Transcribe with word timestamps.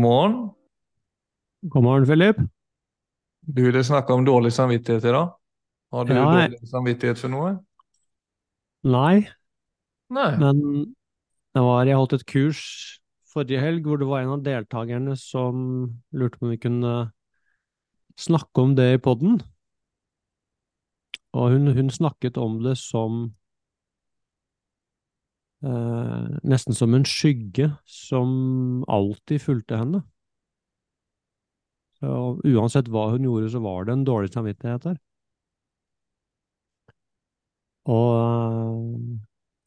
God 0.00 0.08
morgen. 0.08 0.50
God 1.68 1.82
morgen, 1.82 2.04
Philip. 2.06 2.36
Du 3.42 3.62
ville 3.66 3.84
snakke 3.84 4.12
om 4.12 4.24
dårlig 4.24 4.52
samvittighet 4.52 5.04
i 5.04 5.12
dag. 5.12 5.34
Har 5.92 6.04
du 6.04 6.14
Ja, 6.14 6.22
dårlig 6.24 6.68
samvittighet 6.70 7.18
for 7.20 7.28
noe? 7.28 7.50
Nei, 8.80 9.28
Nei. 10.08 10.30
men 10.40 10.94
det 11.52 11.60
var, 11.66 11.84
jeg 11.84 11.98
holdt 12.00 12.16
et 12.16 12.24
kurs 12.24 12.62
forrige 13.28 13.60
helg 13.60 13.84
hvor 13.84 14.00
det 14.00 14.08
var 14.08 14.24
en 14.24 14.32
av 14.38 14.46
deltakerne 14.46 15.18
som 15.20 15.92
lurte 16.16 16.40
på 16.40 16.48
om 16.48 16.54
vi 16.54 16.62
kunne 16.64 16.94
snakke 18.16 18.64
om 18.64 18.72
det 18.80 18.94
i 18.94 19.02
podden. 19.04 19.42
Og 21.36 21.52
hun, 21.52 21.74
hun 21.76 21.92
snakket 21.92 22.40
om 22.40 22.62
det 22.64 22.78
som 22.80 23.34
eh, 25.64 26.38
nesten 26.42 26.76
som 26.76 26.94
en 26.94 27.06
skygge 27.08 27.70
som 27.86 28.84
alltid 28.88 29.42
fulgte 29.42 29.80
henne. 29.80 30.02
Så 32.00 32.40
uansett 32.48 32.88
hva 32.88 33.10
hun 33.12 33.26
gjorde, 33.28 33.50
så 33.52 33.60
var 33.60 33.84
det 33.84 33.96
en 33.96 34.06
dårlig 34.08 34.32
samvittighet 34.32 34.86
der. 34.88 34.96
Og, 37.90 38.08
eh, 38.20 39.18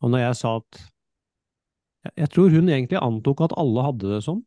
og 0.03 0.13
når 0.13 0.25
jeg 0.27 0.39
sa 0.41 0.55
at 0.61 0.81
jeg, 2.17 2.29
tror 2.33 2.49
hun 2.51 2.67
egentlig 2.69 2.99
antok 2.99 3.45
at 3.45 3.53
alle 3.57 3.85
hadde 3.85 4.09
det 4.11 4.23
sånn. 4.25 4.41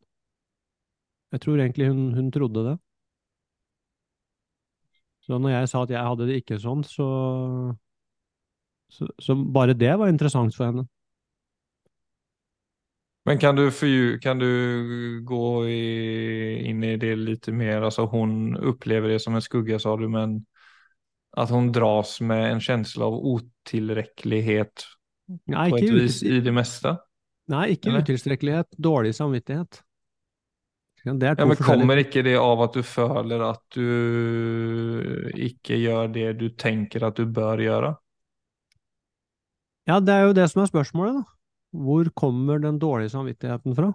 Jeg 1.33 1.41
tror 1.43 1.59
egentlig 1.59 1.87
hun, 1.89 2.11
hun 2.15 2.29
trodde 2.31 2.63
det. 2.67 2.75
Så 5.25 5.39
når 5.41 5.55
jeg 5.55 5.71
sa 5.71 5.81
at 5.83 5.91
jeg 5.91 6.03
hadde 6.07 6.27
det 6.29 6.37
ikke 6.39 6.59
sånn, 6.61 6.85
så, 6.87 7.07
så, 8.93 9.09
så 9.19 9.35
bare 9.35 9.75
det 9.75 9.91
var 9.99 10.11
interessant 10.11 10.55
for 10.55 10.69
henne. 10.69 10.85
Men 13.27 13.39
kan 13.39 13.55
du, 13.55 13.71
för, 13.71 14.21
kan 14.21 14.39
du 14.39 15.21
gå 15.23 15.67
i, 15.67 16.63
in 16.69 16.83
i 16.83 16.97
det 16.97 17.15
lite 17.15 17.51
mer? 17.51 17.81
Alltså 17.81 18.05
hon 18.05 18.57
upplever 18.57 19.09
det 19.09 19.19
som 19.19 19.35
en 19.35 19.41
skugga 19.41 19.79
sa 19.79 19.97
du, 19.97 20.07
men 20.09 20.45
att 21.31 21.49
hon 21.49 21.71
dras 21.71 22.21
med 22.21 22.51
en 22.51 22.61
känsla 22.61 23.05
av 23.05 23.13
otillräcklighet 23.13 24.85
Nei, 25.45 25.69
på 25.69 25.77
ett 25.77 25.89
vis 25.89 26.23
i 26.23 26.39
det 26.39 26.51
mesta? 26.51 26.97
nei, 27.51 27.65
ikke 27.75 27.89
eller? 27.89 28.01
utilstrekkelighet, 28.05 28.67
dårlig 28.77 29.15
samvittighet. 29.15 29.83
Det 31.03 31.35
Ja, 31.37 31.45
men 31.45 31.55
kommer 31.55 31.97
ikke 32.01 32.21
det 32.25 32.35
av 32.37 32.61
at 32.61 32.73
du 32.73 32.83
føler 32.83 33.43
at 33.47 33.61
du 33.75 35.31
ikke 35.39 35.77
gjør 35.79 36.07
det 36.11 36.27
du 36.39 36.49
tenker 36.59 37.05
at 37.07 37.15
du 37.19 37.25
bør 37.25 37.63
gjøre? 37.63 37.93
Ja, 39.87 39.99
det 39.99 40.13
er 40.13 40.21
jo 40.27 40.33
det 40.35 40.49
som 40.51 40.61
er 40.61 40.71
spørsmålet, 40.71 41.21
da. 41.21 41.36
Hvor 41.77 42.09
kommer 42.17 42.59
den 42.63 42.79
dårlige 42.81 43.13
samvittigheten 43.13 43.75
fra? 43.77 43.91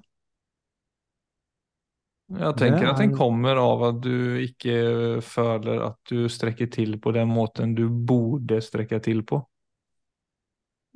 Jeg 2.32 2.56
tenker 2.56 2.88
at 2.88 2.96
den 2.96 3.12
er- 3.12 3.16
kommer 3.18 3.58
av 3.60 3.82
at 3.84 4.00
du 4.00 4.38
ikke 4.40 5.20
føler 5.20 5.82
at 5.88 5.98
du 6.08 6.28
strekker 6.28 6.70
til 6.70 6.96
på 6.98 7.12
den 7.12 7.28
måten 7.28 7.74
du 7.74 7.88
burde 7.90 8.62
strekke 8.62 9.02
til 9.02 9.22
på. 9.22 9.44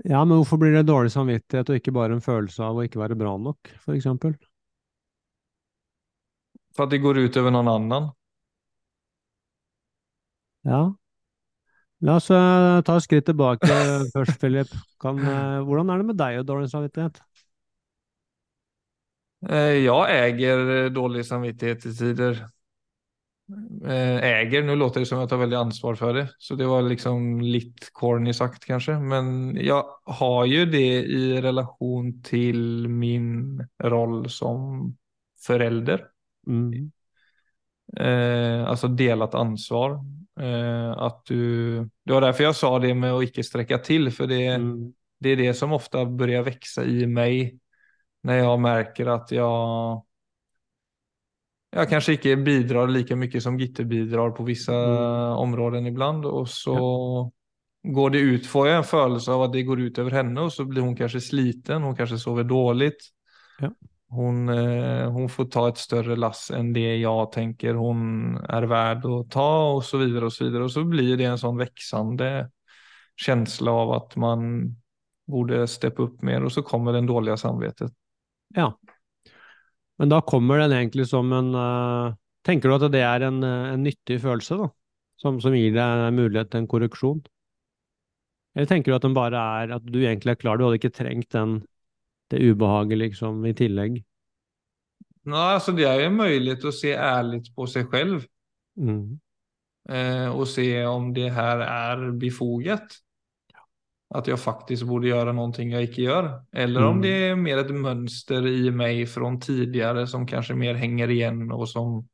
Ja, 0.04 0.24
men 0.24 0.38
hvorfor 0.38 0.58
blir 0.60 0.72
det 0.72 0.86
dårlig 0.86 1.10
samvittighet 1.12 1.70
og 1.70 1.76
ikke 1.76 1.92
bare 1.92 2.12
en 2.12 2.20
følelse 2.20 2.60
av 2.62 2.76
å 2.76 2.84
ikke 2.84 3.00
være 3.00 3.16
bra 3.16 3.36
nok, 3.36 3.68
for 3.80 3.94
eksempel? 3.96 4.36
For 6.76 6.84
at 6.84 6.90
det 6.90 7.02
går 7.02 7.18
ut 7.24 7.36
over 7.40 7.50
noen 7.50 7.68
annen. 7.72 8.10
Ja. 10.64 10.94
La 12.04 12.16
oss 12.20 12.28
uh, 12.30 12.82
ta 12.84 12.96
et 12.98 13.04
skritt 13.06 13.26
tilbake 13.30 13.68
først, 14.14 14.36
Philip. 14.42 14.72
Kan, 15.00 15.20
uh, 15.24 15.62
hvordan 15.64 15.90
er 15.94 16.02
det 16.02 16.10
med 16.12 16.20
deg 16.20 16.42
og 16.42 16.48
dårlig 16.50 16.68
samvittighet? 16.72 17.20
Eh, 19.48 19.84
Jeg 19.84 20.10
eier 20.16 20.90
dårlig 20.94 21.24
samvittighet 21.28 21.82
til 21.86 21.96
tider. 21.96 22.44
Eh, 23.86 24.16
eier, 24.26 24.62
nå 24.66 24.74
låter 24.74 25.00
det 25.00 25.06
som 25.06 25.20
jeg 25.22 25.28
tar 25.30 25.38
veldig 25.38 25.58
ansvar 25.60 25.94
for 25.98 26.16
det, 26.18 26.24
så 26.42 26.56
det 26.58 26.66
var 26.66 26.82
liksom 26.82 27.38
litt 27.46 27.90
corny 27.94 28.32
sagt 28.34 28.66
kanskje, 28.66 28.96
men 28.98 29.54
jeg 29.54 29.84
har 30.18 30.40
jo 30.50 30.64
det 30.72 30.82
i 31.14 31.22
relasjon 31.44 32.10
til 32.26 32.88
min 32.90 33.28
roll 33.86 34.24
som 34.34 34.88
forelder. 35.46 36.08
Mm. 36.50 36.90
Eh, 38.00 38.64
altså 38.66 38.88
delat 38.88 39.34
ansvar. 39.34 39.98
Eh, 40.40 40.90
att 40.92 41.24
du, 41.26 41.78
det 42.04 42.12
var 42.12 42.20
derfor 42.20 42.44
jeg 42.44 42.54
sa 42.54 42.78
det 42.78 42.94
med 42.94 43.12
å 43.14 43.22
ikke 43.24 43.44
strekke 43.44 43.78
til, 43.84 44.10
for 44.12 44.26
det, 44.28 44.58
Mm. 44.60 44.92
det 45.22 45.30
er 45.32 45.36
det 45.36 45.54
som 45.56 45.72
ofta 45.72 46.04
börjar 46.04 46.44
vokse 46.44 46.84
i 46.84 47.06
meg 47.06 47.58
når 48.26 48.34
jeg 48.42 48.60
merker 48.60 49.08
at 49.14 49.30
jeg 49.32 50.02
jeg 51.76 51.88
kanskje 51.90 52.14
ikke 52.16 52.36
bidrar 52.44 52.88
lika 52.88 53.16
mye 53.18 53.40
som 53.42 53.56
Gitte 53.58 53.84
bidrar 53.84 54.30
på 54.36 54.44
vissa 54.46 54.72
Mm. 54.72 55.38
områden 55.38 55.86
ibland 55.86 56.24
Og 56.24 56.46
så 56.48 56.76
går 57.84 58.10
det 58.10 58.18
ut, 58.20 58.46
får 58.46 58.66
jeg 58.66 58.76
en 58.76 58.84
følelse 58.84 59.32
av 59.32 59.42
at 59.42 59.52
det 59.52 59.66
går 59.66 59.80
ut 59.86 59.98
over 59.98 60.10
henne 60.10 60.40
og 60.40 60.50
så 60.52 60.64
blir 60.66 60.82
hun 60.82 60.96
kanskje 60.96 61.20
sliten, 61.20 61.82
hun 61.82 61.94
kanskje 61.94 62.18
sover 62.18 62.44
dårlig. 62.44 62.92
Ja. 63.60 63.70
Hon, 64.08 64.48
eh, 64.48 65.10
hon 65.10 65.28
får 65.28 65.44
ta 65.44 65.68
ett 65.68 65.78
större 65.78 66.16
lass 66.16 66.50
än 66.50 66.72
det 66.72 66.96
jag 66.96 67.32
tänker 67.32 67.74
hon 67.74 68.36
är 68.36 68.62
värd 68.62 69.04
att 69.04 69.30
ta 69.30 69.72
och 69.72 69.84
så 69.84 69.98
vidare 69.98 70.24
och 70.24 70.32
så 70.32 70.44
vidare. 70.44 70.64
Och 70.64 70.72
så 70.72 70.84
blir 70.84 71.16
det 71.16 71.24
en 71.24 71.38
sån 71.38 71.56
växande 71.56 72.50
känsla 73.16 73.70
av 73.70 73.90
att 73.90 74.16
man 74.16 74.70
borde 75.26 75.66
steppe 75.66 76.02
upp 76.02 76.22
mer 76.22 76.44
och 76.44 76.52
så 76.52 76.62
kommer 76.62 76.92
den 76.92 77.06
dåliga 77.06 77.36
samvetet. 77.36 77.92
Ja. 78.54 78.78
Men 79.98 80.08
da 80.08 80.20
kommer 80.20 80.58
den 80.58 80.72
egentlig 80.72 81.08
som 81.08 81.32
en 81.32 81.54
uh, 81.54 82.14
Tenker 82.46 82.68
du 82.68 82.76
at 82.76 82.92
det 82.94 83.00
er 83.02 83.24
en, 83.26 83.40
eh, 83.42 83.72
en 83.74 83.82
nyttig 83.82 84.20
følelse, 84.22 84.54
da? 84.54 84.68
Som, 85.18 85.40
som 85.42 85.54
gir 85.56 85.72
deg 85.74 86.12
mulighet 86.14 86.52
til 86.52 86.60
en 86.62 86.68
korreksjon? 86.70 87.24
Eller 88.54 88.68
tenker 88.70 88.92
du 88.92 88.96
at 89.00 89.02
den 89.02 89.16
bare 89.16 89.40
er 89.62 89.72
at 89.74 89.88
du 89.88 89.98
egentlig 89.98 90.36
er 90.36 90.38
klar, 90.38 90.54
du 90.54 90.62
hadde 90.62 90.78
ikke 90.78 90.94
trengt 90.94 91.32
den, 91.34 91.56
det 92.30 92.42
ubehaget 92.42 92.98
liksom 92.98 93.44
i 93.46 93.54
tillegg? 93.54 94.00
Nei, 95.26 95.46
altså 95.56 95.72
det 95.74 95.86
er 95.88 96.04
jo 96.04 96.10
möjligt 96.14 96.64
å 96.64 96.72
se 96.74 96.92
ærlig 96.94 97.42
på 97.54 97.66
seg 97.70 97.88
selv. 97.90 98.26
Mm. 98.76 99.18
eh, 99.88 100.28
og 100.28 100.46
se 100.50 100.84
om 100.86 101.12
det 101.14 101.30
her 101.32 101.62
er 101.64 102.10
befoget. 102.20 102.98
At 104.14 104.28
jeg 104.30 104.38
faktisk 104.38 104.86
borde 104.86 105.08
gjøre 105.08 105.32
noe 105.34 105.50
jeg 105.58 105.88
ikke 105.88 106.02
gjør. 106.04 106.28
Eller 106.54 106.84
om 106.86 106.98
Mm. 106.98 107.02
det 107.02 107.14
er 107.30 107.34
mer 107.36 107.58
et 107.58 107.70
mønster 107.74 108.46
i 108.46 108.70
meg 108.70 109.08
fra 109.08 109.36
tidligere 109.36 110.06
som 110.06 110.26
kanskje 110.26 110.54
mer 110.56 110.74
henger 110.74 111.08
igjen, 111.10 111.50
og 111.50 111.66
som 111.68 112.04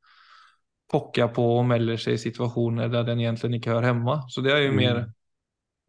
pokker 0.88 1.28
på 1.34 1.42
og 1.58 1.66
melder 1.66 1.96
seg 1.96 2.14
i 2.14 2.22
situasjoner 2.30 2.88
der 2.88 3.04
den 3.04 3.20
egentlig 3.20 3.60
ikke 3.60 3.72
hører 3.74 3.92
hjemme. 3.92 4.22
Så 4.28 4.42
det 4.42 4.52
er 4.52 4.64
jo 4.66 4.72
Mm. 4.72 4.76
mer 4.76 5.06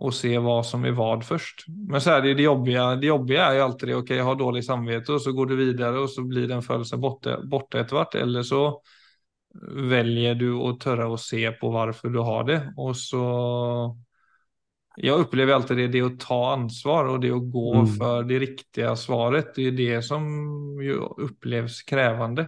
att 0.04 0.16
se 0.16 0.38
vad 0.38 0.66
som 0.66 0.86
är 0.86 0.92
vad 0.92 1.26
först. 1.26 1.66
Men 1.68 2.02
så 2.02 2.10
er 2.10 2.22
det, 2.22 2.32
är 2.32 2.36
det, 2.36 2.44
jobbiga, 2.44 2.96
det 2.96 3.08
jobbiga 3.08 3.46
är 3.46 3.54
ju 3.54 3.62
alltid 3.62 3.90
det, 3.90 3.96
okej 3.96 4.18
jag 4.18 4.24
har 4.24 4.36
dålig 4.36 4.66
samvete 4.66 5.14
och 5.14 5.22
så 5.22 5.32
går 5.32 5.46
du 5.46 5.56
vidare 5.56 6.00
och 6.00 6.10
så 6.10 6.24
blir 6.24 6.48
den 6.48 6.62
følelsen 6.62 7.02
borta, 7.02 7.42
borta 7.44 7.80
ett 7.80 7.92
vart. 7.92 8.16
Eller 8.16 8.44
så 8.44 8.82
väljer 9.72 10.36
du 10.36 10.56
att 10.56 10.80
törra 10.80 11.08
och 11.08 11.20
se 11.20 11.52
på 11.52 11.70
varför 11.70 12.10
du 12.10 12.20
har 12.20 12.44
det. 12.44 12.74
Och 12.78 12.98
så 12.98 13.98
jag 14.96 15.20
upplever 15.20 15.54
alltid 15.54 15.78
det, 15.78 15.88
det 15.88 16.02
att 16.02 16.20
ta 16.20 16.54
ansvar 16.54 17.06
och 17.06 17.20
det 17.20 17.32
att 17.32 17.52
gå 17.52 17.74
Mm. 17.74 17.88
för 17.88 18.24
det 18.24 18.40
riktiga 18.40 18.96
svaret. 18.96 19.56
Det 19.56 19.68
är 19.68 19.72
det 19.72 20.02
som 20.02 20.24
ju 20.82 20.94
upplevs 21.18 21.82
krävande. 21.84 22.48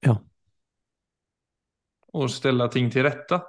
Ja. 0.00 0.22
Och 2.12 2.30
ställa 2.30 2.68
ting 2.68 2.90
till 2.90 3.02
rätta. 3.02 3.42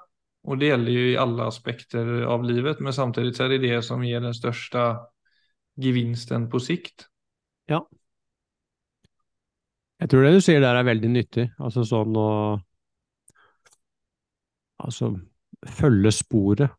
Och 0.47 0.57
det 0.57 0.65
gäller 0.65 0.91
ju 0.91 1.11
i 1.11 1.17
alla 1.17 1.47
aspekter 1.47 2.21
av 2.21 2.44
livet, 2.44 2.79
men 2.79 2.94
samtidigt 2.94 3.35
så 3.35 3.44
är 3.44 3.49
det 3.49 3.57
det 3.57 3.81
som 3.81 4.03
ger 4.03 4.21
den 4.21 4.33
största 4.33 4.99
gevinsten 5.75 6.49
på 6.49 6.59
sikt. 6.59 7.07
Ja. 7.65 7.81
Jeg 9.99 10.09
tror 10.09 10.23
det 10.23 10.31
du 10.38 10.45
sier 10.45 10.63
der 10.63 10.79
er 10.79 10.88
veldig 10.88 11.09
nyttig, 11.11 11.49
altså 11.59 11.83
sånn 11.88 12.15
å 12.15 12.29
Altså 14.77 15.07
følge 15.73 16.11
sporet. 16.13 16.69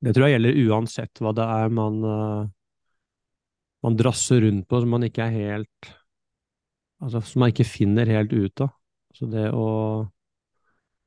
Det 0.00 0.14
tror 0.16 0.26
jeg 0.26 0.38
gjelder 0.38 0.60
uansett 0.64 1.20
hva 1.20 1.34
det 1.36 1.44
er 1.44 1.74
man 1.76 1.98
eh, 2.08 2.48
man 3.84 3.98
drasser 4.00 4.40
rundt 4.42 4.64
på 4.66 4.80
som 4.80 4.94
man 4.96 5.04
ikke 5.06 5.28
er 5.28 5.34
helt 5.36 5.90
Altså 7.04 7.20
som 7.28 7.44
man 7.44 7.52
ikke 7.52 7.68
finner 7.68 8.08
helt 8.08 8.32
ut 8.32 8.64
av. 8.64 8.72
Så 9.12 9.28
det 9.28 9.50
å 9.52 9.66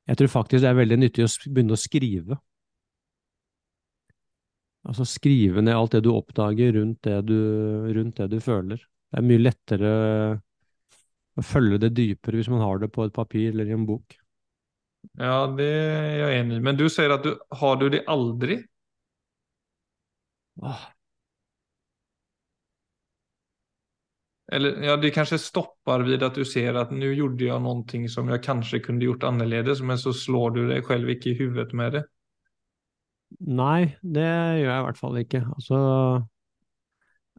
Jeg 0.09 0.17
tror 0.17 0.31
faktisk 0.33 0.63
det 0.63 0.69
er 0.71 0.79
veldig 0.79 0.97
nyttig 1.03 1.25
å 1.25 1.31
begynne 1.53 1.75
å 1.75 1.79
skrive. 1.79 2.39
Altså 4.89 5.05
skrive 5.05 5.61
ned 5.61 5.75
alt 5.75 5.93
det 5.93 6.05
du 6.07 6.09
oppdager 6.15 6.73
rundt 6.79 7.03
det 7.05 7.19
du, 7.29 7.35
rundt 7.93 8.17
det 8.17 8.29
du 8.31 8.39
føler. 8.41 8.79
Det 9.09 9.19
er 9.19 9.27
mye 9.27 9.43
lettere 9.43 9.91
å 11.37 11.45
følge 11.45 11.81
det 11.83 11.91
dypere 11.97 12.39
hvis 12.39 12.49
man 12.51 12.63
har 12.65 12.81
det 12.81 12.89
på 12.95 13.05
et 13.05 13.13
papir 13.13 13.51
eller 13.51 13.69
i 13.69 13.75
en 13.75 13.85
bok. 13.89 14.17
Ja, 15.19 15.45
det 15.55 15.67
er 15.69 16.15
jeg 16.23 16.39
enig 16.41 16.57
i. 16.57 16.63
Men 16.63 16.79
du 16.79 16.87
sier 16.91 17.13
at 17.13 17.25
du 17.25 17.35
har 17.61 17.77
du 17.79 17.87
det 17.93 18.01
aldri? 18.09 18.59
Åh. 20.63 20.87
Eller 24.51 24.81
ja, 24.81 24.95
det 24.97 25.11
kanskje 25.13 25.37
stopper 25.41 26.01
ved 26.07 26.23
at 26.25 26.37
du 26.37 26.45
ser 26.47 26.77
at 26.79 26.89
nå 26.93 27.11
gjorde 27.13 27.45
jeg 27.45 27.61
noe 27.61 28.09
som 28.09 28.31
jeg 28.31 28.41
kanskje 28.41 28.81
kunne 28.81 29.05
gjort 29.05 29.27
annerledes, 29.27 29.83
men 29.85 29.99
så 30.01 30.13
slår 30.15 30.55
du 30.55 30.63
deg 30.71 30.87
selv 30.87 31.11
ikke 31.13 31.33
i 31.33 31.37
huvudet 31.37 31.75
med 31.77 31.97
det. 31.97 32.03
Nei, 33.45 33.93
det 34.01 34.25
gjør 34.25 34.71
jeg 34.71 34.81
i 34.81 34.87
hvert 34.87 34.97
fall 34.97 35.19
ikke. 35.21 35.43
Altså, 35.53 35.77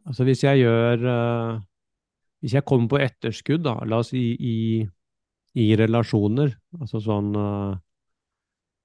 altså 0.07 0.27
hvis 0.27 0.43
jeg 0.45 0.63
gjør 0.63 1.03
uh, 1.03 1.59
Hvis 2.41 2.55
jeg 2.55 2.65
kommer 2.65 2.87
på 2.89 2.97
etterskudd, 3.03 3.61
da, 3.67 3.75
la 3.85 3.99
oss 4.01 4.15
si 4.15 4.23
i, 4.33 4.55
i, 5.61 5.65
relasjoner, 5.77 6.55
altså 6.79 7.03
sånn 7.03 7.35
uh, 7.35 7.75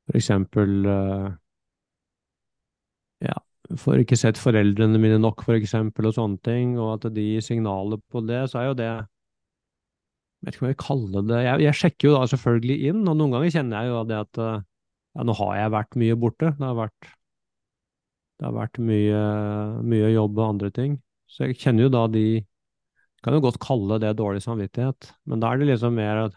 for 0.05 0.19
eksempel 0.19 0.75
uh, 0.85 1.31
ja, 3.25 3.39
får 3.81 4.03
ikke 4.03 4.19
sett 4.19 4.39
foreldrene 4.39 5.01
mine 5.03 5.19
nok, 5.23 5.43
for 5.47 5.59
eksempel, 5.59 6.09
og 6.09 6.17
sånne 6.17 6.41
ting, 6.47 6.77
og 6.79 6.97
at 6.97 7.11
de 7.15 7.25
gir 7.25 7.45
signaler 7.45 8.01
på 8.13 8.23
det, 8.27 8.45
så 8.53 8.63
er 8.63 8.71
jo 8.71 8.79
det 8.79 8.89
Jeg 8.91 10.47
vet 10.47 10.57
ikke 10.57 10.67
hva 10.67 10.71
jeg 10.71 10.83
kaller 10.83 11.27
det 11.27 11.39
jeg, 11.43 11.63
jeg, 11.65 11.79
sjekker 11.81 12.09
jo 12.09 12.15
da 12.15 12.27
selvfølgelig 12.31 12.77
inn, 12.91 13.05
og 13.09 13.17
noen 13.19 13.35
ganger 13.35 13.55
kjenner 13.57 13.83
jeg 13.83 13.93
jo 13.93 14.03
det 14.07 14.19
at 14.21 14.43
ja, 15.17 15.25
nå 15.25 15.37
har 15.41 15.55
jeg 15.57 15.73
vært 15.73 15.97
mye 15.97 16.19
borte. 16.21 16.51
Det 16.59 16.67
har 16.67 16.77
vært, 16.77 17.09
det 18.37 18.47
har 18.47 18.57
vært 18.57 18.81
mye, 18.85 19.23
mye 19.89 20.11
jobb 20.13 20.37
og 20.37 20.49
andre 20.51 20.71
ting. 20.77 20.99
Så 21.27 21.49
jeg 21.49 21.59
kjenner 21.63 21.87
jo 21.87 21.95
da 21.95 22.05
de 22.13 22.27
Kan 23.25 23.35
jo 23.35 23.41
godt 23.43 23.57
kalle 23.59 23.97
det 23.99 24.13
dårlig 24.21 24.43
samvittighet, 24.45 25.09
men 25.27 25.41
da 25.43 25.49
er 25.51 25.59
det 25.59 25.67
liksom 25.73 25.97
mer 25.99 26.21
at 26.29 26.35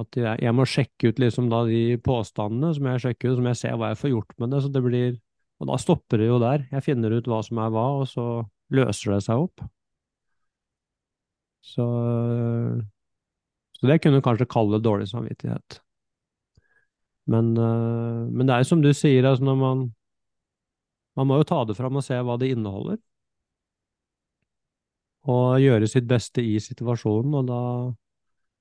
at 0.00 0.18
jeg, 0.18 0.40
jeg, 0.42 0.54
må 0.56 0.66
sjekke 0.68 1.10
ut 1.10 1.20
liksom 1.22 1.50
da 1.52 1.62
de 1.68 1.98
påstandene 2.04 2.72
som 2.76 2.88
jeg 2.90 3.04
sjekker 3.04 3.30
ut, 3.30 3.38
som 3.38 3.48
jeg 3.50 3.60
ser 3.60 3.78
hva 3.78 3.92
jeg 3.92 4.00
får 4.00 4.12
gjort 4.14 4.34
med 4.42 4.54
det. 4.54 4.62
så 4.64 4.72
det 4.74 4.82
blir, 4.84 5.14
Og 5.62 5.70
da 5.70 5.78
stopper 5.80 6.20
det 6.20 6.28
jo 6.28 6.40
der. 6.42 6.66
Jeg 6.72 6.86
finner 6.86 7.14
ut 7.14 7.30
hva 7.30 7.40
som 7.46 7.60
er 7.62 7.72
hva, 7.74 7.86
og 8.02 8.08
så 8.10 8.26
løser 8.74 9.14
det 9.14 9.22
seg 9.26 9.46
opp. 9.46 9.64
Så, 11.64 11.84
så 13.78 13.88
det 13.88 14.00
kunne 14.02 14.20
du 14.20 14.24
kanskje 14.26 14.50
kalle 14.50 14.82
dårlig 14.82 15.08
samvittighet. 15.08 15.80
Men, 17.30 17.56
eh, 17.56 18.22
men, 18.28 18.46
det 18.46 18.52
er 18.54 18.64
jo 18.64 18.70
som 18.74 18.82
du 18.84 18.90
sier, 18.92 19.24
altså 19.24 19.44
når 19.44 19.60
man 19.60 19.84
Man 21.16 21.28
må 21.30 21.36
jo 21.38 21.44
ta 21.46 21.60
det 21.62 21.76
fram 21.78 21.94
og 21.94 22.02
se 22.02 22.16
hva 22.18 22.34
det 22.34 22.48
inneholder. 22.50 22.96
Og 25.30 25.60
gjøre 25.62 25.86
sitt 25.86 26.08
beste 26.10 26.42
i 26.42 26.56
situasjonen, 26.58 27.36
og 27.38 27.44
da 27.46 27.60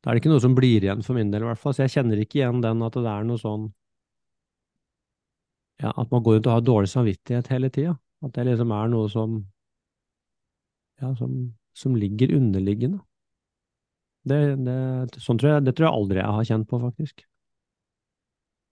da 0.03 0.11
er 0.11 0.17
det 0.17 0.23
ikke 0.23 0.33
noe 0.33 0.43
som 0.43 0.55
blir 0.57 0.83
igjen 0.83 1.01
for 1.05 1.15
min 1.15 1.31
del, 1.31 1.45
i 1.45 1.47
hvert 1.47 1.61
fall. 1.61 1.75
Så 1.75 1.85
jeg 1.85 1.93
kjenner 1.95 2.19
ikke 2.19 2.41
igjen 2.41 2.59
den 2.63 2.83
at 2.83 2.97
det 2.99 3.07
er 3.07 3.23
noe 3.27 3.39
sånn 3.39 3.69
ja, 5.79 5.89
At 5.89 6.11
man 6.11 6.21
går 6.23 6.37
rundt 6.37 6.47
og 6.47 6.53
har 6.53 6.65
dårlig 6.67 6.89
samvittighet 6.91 7.49
hele 7.51 7.69
tida. 7.73 7.95
At 8.23 8.35
det 8.35 8.45
liksom 8.49 8.71
er 8.75 8.91
noe 8.91 9.07
som 9.11 9.39
ja, 11.01 11.15
som, 11.15 11.33
som 11.75 11.95
ligger 11.95 12.35
underliggende. 12.35 13.01
Det, 14.23 14.39
det, 14.63 14.77
sånn 15.19 15.39
tror 15.39 15.55
jeg, 15.55 15.65
det 15.67 15.73
tror 15.75 15.87
jeg 15.89 15.99
aldri 15.99 16.21
jeg 16.21 16.35
har 16.37 16.47
kjent 16.47 16.69
på, 16.69 16.79
faktisk. 16.83 17.23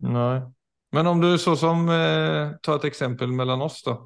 Nei. 0.07 0.41
Men 0.95 1.07
om 1.07 1.21
du 1.23 1.29
så 1.39 1.53
som 1.59 1.85
eh, 1.91 2.55
Ta 2.63 2.75
et 2.75 2.87
eksempel 2.89 3.31
mellom 3.35 3.63
oss, 3.67 3.79
da. 3.85 3.97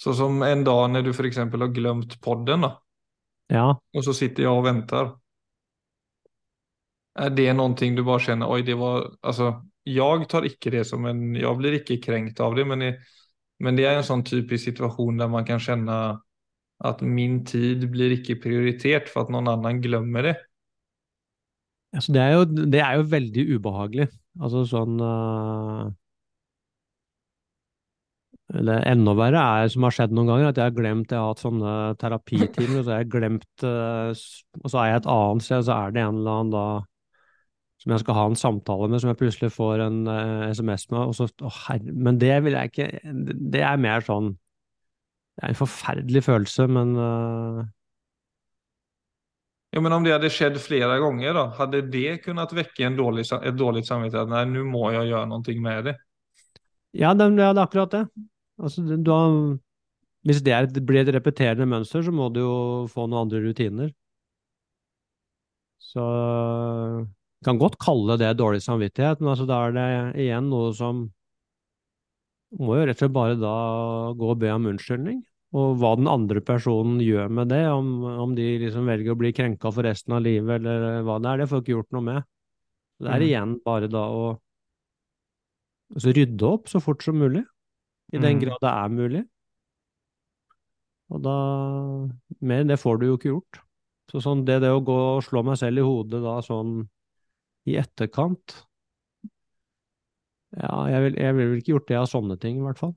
Så 0.00 0.14
som 0.16 0.40
en 0.42 0.64
dag 0.66 0.88
når 0.90 1.04
du 1.06 1.12
f.eks. 1.12 1.38
har 1.38 1.72
glemt 1.74 2.16
podden, 2.24 2.64
da. 2.66 2.72
Ja. 3.52 3.66
Og 3.94 4.04
så 4.06 4.14
sitter 4.16 4.46
jeg 4.46 4.52
og 4.52 4.64
venter. 4.66 5.12
Er 7.14 7.30
det 7.30 7.50
noe 7.54 7.74
du 7.78 8.02
bare 8.02 8.22
kjenner 8.22 8.50
Oi, 8.50 8.62
det 8.66 8.74
var 8.78 9.06
Altså, 9.22 9.52
jeg 9.86 10.28
tar 10.30 10.46
ikke 10.48 10.72
det 10.74 10.84
som 10.88 11.06
en 11.06 11.34
Jeg 11.38 11.58
blir 11.60 11.78
ikke 11.78 12.00
krenkt 12.02 12.40
av 12.42 12.56
det, 12.58 12.66
men, 12.66 12.82
det, 12.82 12.92
men 13.62 13.78
det 13.78 13.86
er 13.86 14.00
en 14.00 14.06
sånn 14.06 14.24
typisk 14.26 14.70
situasjon 14.70 15.20
der 15.22 15.30
man 15.30 15.46
kan 15.46 15.62
kjenne 15.62 15.98
at 16.84 17.02
min 17.06 17.44
tid 17.46 17.86
blir 17.92 18.16
ikke 18.16 18.40
prioritert 18.42 19.08
for 19.08 19.24
at 19.24 19.32
noen 19.32 19.48
annen 19.48 19.78
glemmer 19.80 20.26
det. 20.26 20.34
Altså, 21.94 22.12
det, 22.12 22.22
er 22.22 22.32
jo, 22.34 22.46
det 22.74 22.80
er 22.82 22.96
jo 22.98 23.04
veldig 23.12 23.44
ubehagelig. 23.54 24.08
Altså 24.42 24.64
sånn 24.66 24.98
uh, 24.98 25.86
Eller 28.50 28.82
enda 28.90 29.14
verre 29.14 29.44
er 29.60 29.70
som 29.70 29.86
har 29.86 29.94
skjedd 29.94 30.16
noen 30.16 30.32
ganger, 30.32 30.48
at 30.50 30.58
jeg 30.58 30.72
har 30.72 30.74
glemt 30.74 31.14
Jeg 31.14 31.22
har 31.22 31.30
hatt 31.30 31.44
sånne 31.44 31.74
terapitimer, 32.00 32.80
og 32.80 32.82
så 32.82 32.90
har 32.96 33.04
jeg 33.04 33.12
glemt 33.14 33.66
uh, 33.66 34.10
Og 34.58 34.66
så 34.66 34.80
er 34.82 34.90
jeg 34.90 35.02
et 35.04 35.08
annet 35.14 35.46
sted, 35.46 35.62
og 35.62 35.68
så 35.68 35.78
er 35.78 35.94
det 35.94 36.02
en 36.02 36.18
eller 36.18 36.40
annen 36.40 36.52
da 36.56 36.66
som 37.84 37.92
jeg 37.92 38.00
skal 38.00 38.16
ha 38.16 38.24
en 38.30 38.38
samtale 38.38 38.88
med, 38.88 39.02
som 39.02 39.10
jeg 39.10 39.20
plutselig 39.20 39.52
får 39.52 39.82
en 39.84 40.00
uh, 40.08 40.16
eh, 40.16 40.52
SMS 40.56 40.88
med. 40.88 41.00
Og 41.02 41.16
så, 41.18 41.28
å, 41.44 41.52
herre, 41.66 41.92
men 41.92 42.18
det 42.20 42.38
vil 42.46 42.56
jeg 42.56 42.72
ikke 42.72 42.86
Det 43.52 43.60
er 43.60 43.80
mer 43.80 44.04
sånn 44.06 44.30
Det 45.36 45.42
er 45.44 45.52
en 45.52 45.58
forferdelig 45.58 46.22
følelse, 46.24 46.68
men 46.72 46.94
uh... 46.96 47.64
Ja, 49.74 49.82
men 49.82 49.92
om 49.92 50.04
det 50.06 50.14
hadde 50.14 50.30
skjedd 50.30 50.56
flere 50.62 50.96
ganger, 51.02 51.34
da, 51.34 51.48
hadde 51.58 51.80
det 51.90 52.20
kunnet 52.22 52.52
vekke 52.54 52.86
en 52.86 52.96
dårlig, 52.96 53.24
et 53.34 53.56
dårlig 53.58 53.82
samvittighet? 53.88 54.30
Nei, 54.30 54.44
nå 54.46 54.62
må 54.70 54.84
jeg 54.94 55.08
gjøre 55.10 55.26
noe 55.32 55.56
med 55.64 55.88
det. 55.88 55.94
Ja, 56.94 57.10
det, 57.18 57.26
det 57.34 57.42
er 57.48 57.58
akkurat 57.58 57.90
det. 57.90 58.04
Altså, 58.62 58.84
du 58.86 59.10
har, 59.10 59.34
hvis 60.30 60.44
det 60.46 60.54
er, 60.54 60.70
blir 60.78 61.02
et 61.02 61.10
repeterende 61.16 61.66
mønster, 61.66 62.06
så 62.06 62.14
må 62.14 62.30
du 62.30 62.38
jo 62.44 62.54
få 62.92 63.08
noen 63.08 63.24
andre 63.24 63.42
rutiner. 63.42 63.90
Så 65.82 66.06
kan 67.44 67.60
godt 67.60 67.76
kalle 67.82 68.16
det 68.20 68.32
dårlig 68.38 68.62
samvittighet, 68.64 69.20
men 69.20 69.34
altså 69.34 69.46
da 69.48 69.60
er 69.66 69.76
det 69.76 69.86
igjen 70.24 70.50
noe 70.50 70.72
som 70.76 71.04
må 72.54 72.76
jo 72.78 72.84
rett 72.86 72.98
og 72.98 73.02
slett 73.02 73.14
bare 73.14 73.38
da 73.38 73.54
gå 74.18 74.28
og 74.30 74.40
be 74.42 74.52
om 74.54 74.68
unnskyldning. 74.70 75.22
Og 75.54 75.76
hva 75.78 75.92
den 75.98 76.10
andre 76.10 76.40
personen 76.42 76.98
gjør 77.02 77.30
med 77.30 77.52
det, 77.52 77.62
om, 77.70 77.90
om 78.24 78.32
de 78.34 78.46
liksom 78.64 78.88
velger 78.90 79.14
å 79.14 79.18
bli 79.18 79.30
krenka 79.34 79.70
for 79.74 79.86
resten 79.86 80.16
av 80.16 80.24
livet 80.24 80.58
eller 80.58 81.04
hva 81.06 81.20
det 81.22 81.30
er, 81.30 81.42
det 81.42 81.50
får 81.50 81.62
ikke 81.62 81.76
gjort 81.76 81.94
noe 81.94 82.06
med. 82.08 82.26
Det 83.02 83.10
er 83.10 83.22
mm. 83.22 83.26
igjen 83.28 83.52
bare 83.66 83.90
da 83.90 84.02
å 84.10 84.24
altså 85.94 86.14
rydde 86.16 86.48
opp 86.48 86.70
så 86.70 86.80
fort 86.82 87.04
som 87.06 87.18
mulig, 87.22 87.44
i 88.10 88.18
den 88.18 88.38
mm. 88.38 88.42
grad 88.42 88.64
det 88.64 88.72
er 88.72 88.96
mulig. 88.98 89.22
Og 91.14 91.22
da 91.22 91.36
Mer 92.44 92.64
enn 92.64 92.70
det 92.72 92.80
får 92.80 92.98
du 92.98 93.06
jo 93.06 93.18
ikke 93.18 93.30
gjort. 93.30 93.60
Så 94.10 94.20
sånn 94.24 94.42
det, 94.46 94.58
det 94.64 94.72
å 94.74 94.82
gå 94.84 94.96
og 95.14 95.22
slå 95.26 95.44
meg 95.46 95.58
selv 95.60 95.80
i 95.80 95.86
hodet 95.86 96.20
da 96.24 96.38
sånn 96.44 96.82
i 97.68 97.78
etterkant 97.80 98.58
Ja, 100.54 100.84
jeg 100.90 101.06
ville 101.06 101.22
jeg 101.24 101.36
vil 101.38 101.54
ikke 101.58 101.72
gjort 101.74 101.88
det 101.90 101.98
av 101.98 102.10
sånne 102.10 102.36
ting, 102.40 102.60
i 102.60 102.64
hvert 102.66 102.78
fall. 102.78 102.92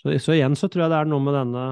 Så, 0.00 0.12
så, 0.20 0.34
igjen 0.34 0.56
så 0.56 0.68
tror 0.68 0.84
jeg 0.84 0.92
det 0.92 0.98
er 1.00 1.08
noe 1.08 1.24
med 1.24 1.36
denne 1.36 1.66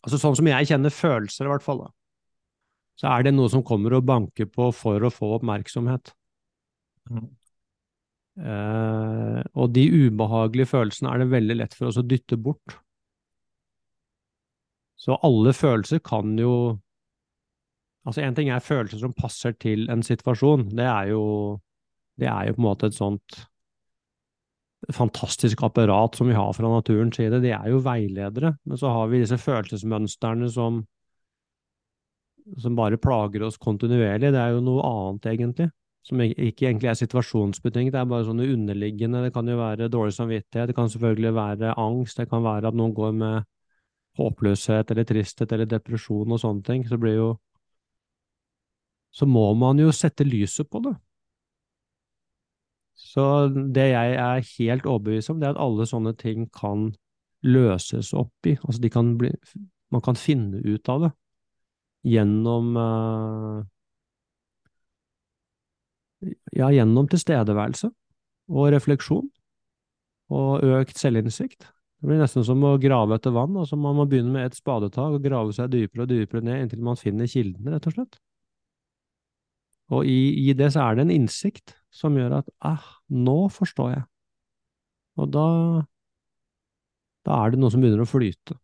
Altså 0.00 0.16
sånn 0.20 0.36
som 0.38 0.48
jeg 0.48 0.68
kjenner 0.70 0.92
følelser, 0.96 1.44
i 1.44 1.50
hvert 1.52 1.64
fall, 1.64 1.82
da. 1.84 1.90
Så 2.96 3.08
er 3.08 3.26
det 3.26 3.34
noe 3.34 3.50
som 3.52 3.64
kommer 3.64 3.92
og 3.96 4.06
banker 4.08 4.48
på 4.48 4.70
for 4.72 5.04
å 5.04 5.10
få 5.12 5.34
oppmerksomhet. 5.36 6.12
Mm. 7.12 7.26
Eh, 8.40 9.40
og 9.60 9.74
de 9.76 9.84
ubehagelige 10.06 10.70
følelsene 10.70 11.12
er 11.12 11.20
det 11.20 11.32
veldig 11.34 11.56
lett 11.58 11.76
for 11.76 11.90
oss 11.90 12.00
å 12.00 12.06
dytte 12.06 12.38
bort. 12.40 12.78
Så 15.00 15.16
alle 15.24 15.52
følelser 15.56 16.00
kan 16.04 16.32
jo 16.40 16.52
Altså, 18.08 18.22
én 18.24 18.36
ting 18.36 18.48
er 18.48 18.64
følelser 18.64 19.02
som 19.02 19.12
passer 19.16 19.52
til 19.60 19.88
en 19.92 20.02
situasjon. 20.04 20.70
Det 20.76 20.86
er 20.88 21.10
jo, 21.12 21.22
det 22.20 22.28
er 22.30 22.48
jo 22.48 22.56
på 22.56 22.62
en 22.62 22.68
måte 22.70 22.88
et 22.88 22.96
sånt 22.96 23.42
fantastisk 24.96 25.60
apparat 25.62 26.16
som 26.16 26.30
vi 26.30 26.34
har 26.34 26.54
fra 26.56 26.70
naturens 26.72 27.16
side. 27.16 27.42
De 27.42 27.52
er 27.52 27.68
jo 27.68 27.82
veiledere. 27.84 28.54
Men 28.64 28.80
så 28.80 28.92
har 28.94 29.10
vi 29.10 29.20
disse 29.20 29.36
følelsesmønstrene 29.38 30.48
som, 30.52 30.80
som 32.56 32.78
bare 32.78 33.00
plager 33.00 33.44
oss 33.44 33.60
kontinuerlig. 33.60 34.32
Det 34.32 34.40
er 34.40 34.56
jo 34.56 34.64
noe 34.64 34.86
annet, 34.86 35.28
egentlig. 35.34 35.68
Som 36.08 36.22
ikke 36.24 36.70
egentlig 36.70 36.88
er 36.88 36.96
situasjonsbetinget, 36.96 37.92
det 37.92 38.00
er 38.00 38.08
bare 38.08 38.24
sånne 38.24 38.48
underliggende. 38.48 39.20
Det 39.26 39.34
kan 39.34 39.48
jo 39.48 39.58
være 39.60 39.90
dårlig 39.92 40.16
samvittighet, 40.16 40.70
det 40.70 40.76
kan 40.78 40.88
selvfølgelig 40.88 41.34
være 41.36 41.74
angst, 41.76 42.16
det 42.16 42.30
kan 42.30 42.40
være 42.46 42.72
at 42.72 42.78
noen 42.78 42.94
går 42.96 43.12
med 43.20 43.42
håpløshet 44.16 44.90
eller 44.90 45.04
tristhet 45.04 45.52
eller 45.52 45.68
depresjon 45.68 46.32
og 46.32 46.40
sånne 46.40 46.64
ting. 46.64 46.86
Så 46.88 46.96
blir 47.00 47.18
jo 47.18 47.28
så 49.10 49.26
må 49.26 49.52
man 49.58 49.80
jo 49.82 49.90
sette 49.94 50.24
lyset 50.26 50.70
på 50.70 50.82
det. 50.84 50.94
Så 53.00 53.24
det 53.74 53.88
jeg 53.90 54.16
er 54.22 54.44
helt 54.58 54.86
overbevist 54.86 55.32
om, 55.32 55.40
det 55.40 55.48
er 55.48 55.56
at 55.56 55.62
alle 55.64 55.86
sånne 55.88 56.12
ting 56.18 56.46
kan 56.54 56.90
løses 57.42 58.12
opp 58.14 58.46
i. 58.46 58.56
Altså 58.62 58.92
kan 58.92 59.16
bli 59.18 59.32
Man 59.90 60.02
kan 60.06 60.14
finne 60.14 60.60
ut 60.62 60.88
av 60.88 61.00
det 61.02 61.10
gjennom 62.06 62.76
uh, 62.78 63.64
Ja, 66.54 66.68
gjennom 66.70 67.08
tilstedeværelse 67.08 67.90
og 68.50 68.72
refleksjon 68.74 69.28
og 70.30 70.64
økt 70.78 70.98
selvinnsikt. 71.00 71.64
Det 72.00 72.08
blir 72.08 72.20
nesten 72.20 72.44
som 72.46 72.62
å 72.64 72.76
grave 72.80 73.16
etter 73.16 73.32
vann. 73.34 73.56
altså 73.56 73.76
Man 73.76 73.96
må 73.96 74.06
begynne 74.08 74.32
med 74.34 74.46
et 74.50 74.58
spadetak 74.58 75.16
og 75.16 75.24
grave 75.24 75.54
seg 75.56 75.72
dypere 75.72 76.04
og 76.04 76.12
dypere 76.12 76.44
ned 76.44 76.64
inntil 76.64 76.84
man 76.84 77.00
finner 77.00 77.28
kildene, 77.28 77.74
rett 77.74 77.88
og 77.88 77.96
slett. 77.96 78.20
Og 79.90 80.06
i, 80.06 80.46
i, 80.46 80.54
det 80.54 80.70
så 80.74 80.84
er 80.86 80.96
det 80.96 81.06
en 81.06 81.14
innsikt 81.14 81.74
som 81.90 82.16
gjør 82.18 82.40
at 82.40 82.50
ah, 82.62 82.86
nå 83.10 83.48
forstår 83.50 83.94
jeg. 83.96 84.04
Og 85.18 85.30
da, 85.34 85.46
da 87.26 87.38
er 87.42 87.52
det 87.52 87.60
noe 87.60 87.72
som 87.74 87.82
begynner 87.82 88.04
å 88.04 88.08
flyte. 88.10 88.56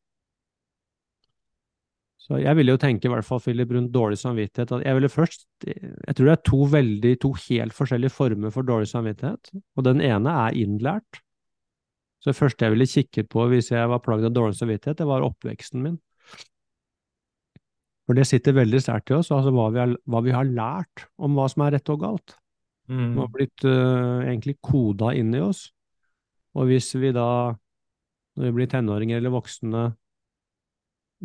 Så 2.27 2.41
jeg 2.43 2.59
ville 2.59 2.75
jo 2.75 2.81
tenke, 2.83 3.07
i 3.07 3.13
hvert 3.13 3.27
fall 3.27 3.39
Philip, 3.43 3.71
rundt 3.71 3.93
dårlig 3.95 4.17
samvittighet, 4.19 4.73
at 4.75 4.83
jeg 4.83 4.99
ville 4.99 5.11
først 5.11 5.45
Jeg 5.63 6.15
tror 6.17 6.27
det 6.27 6.33
er 6.33 6.49
to 6.49 6.59
veldig, 6.73 7.13
to 7.23 7.31
helt 7.45 7.77
forskjellige 7.77 8.15
former 8.15 8.55
for 8.55 8.67
dårlig 8.67 8.89
samvittighet. 8.91 9.53
Og 9.79 9.87
den 9.87 10.03
ene 10.03 10.33
er 10.47 10.59
innlært. 10.59 11.21
Så 12.19 12.33
det 12.33 12.41
første 12.41 12.67
jeg 12.67 12.75
ville 12.75 12.89
kikket 12.91 13.29
på 13.31 13.47
hvis 13.53 13.71
jeg 13.71 13.87
var 13.93 14.03
plagd 14.03 14.27
av 14.27 14.35
dårlig 14.35 14.59
samvittighet, 14.59 14.99
det 14.99 15.07
var 15.07 15.27
oppveksten 15.27 15.85
min. 15.85 16.01
For 18.07 18.15
det 18.15 18.27
sitter 18.29 18.55
veldig 18.55 18.81
sterkt 18.83 19.11
i 19.11 19.17
oss, 19.19 19.33
altså 19.35 19.51
hva 19.55 19.69
vi, 19.75 19.83
har, 19.83 19.95
hva 20.07 20.23
vi 20.23 20.35
har 20.35 20.47
lært 20.47 21.07
om 21.19 21.35
hva 21.35 21.49
som 21.51 21.65
er 21.67 21.75
rett 21.75 21.91
og 21.91 22.03
galt. 22.05 22.37
Mm. 22.87 23.17
Det 23.17 23.23
har 23.23 23.31
blitt 23.35 23.67
uh, 23.67 24.23
egentlig 24.23 24.57
koda 24.63 25.11
inn 25.19 25.35
i 25.35 25.43
oss. 25.43 25.67
Og 26.57 26.71
hvis 26.71 26.93
vi 26.97 27.11
da, 27.15 27.53
når 28.39 28.47
vi 28.47 28.55
blir 28.61 28.71
tenåringer 28.71 29.19
eller 29.19 29.35
voksne, 29.35 29.89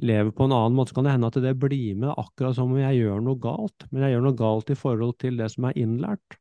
lever 0.01 0.31
på 0.33 0.47
en 0.47 0.55
annen 0.55 0.75
måte, 0.75 0.91
så 0.91 0.97
kan 0.97 1.07
det 1.07 1.15
hende 1.15 1.29
at 1.29 1.39
det 1.43 1.53
blir 1.59 1.97
med 2.00 2.13
akkurat 2.15 2.55
som 2.57 2.71
om 2.71 2.79
jeg 2.79 3.01
gjør 3.03 3.23
noe 3.25 3.39
galt, 3.43 3.85
men 3.91 4.05
jeg 4.05 4.15
gjør 4.15 4.23
noe 4.25 4.39
galt 4.39 4.71
i 4.71 4.77
forhold 4.79 5.17
til 5.21 5.38
det 5.39 5.50
som 5.53 5.67
er 5.67 5.77
innlært. 5.79 6.38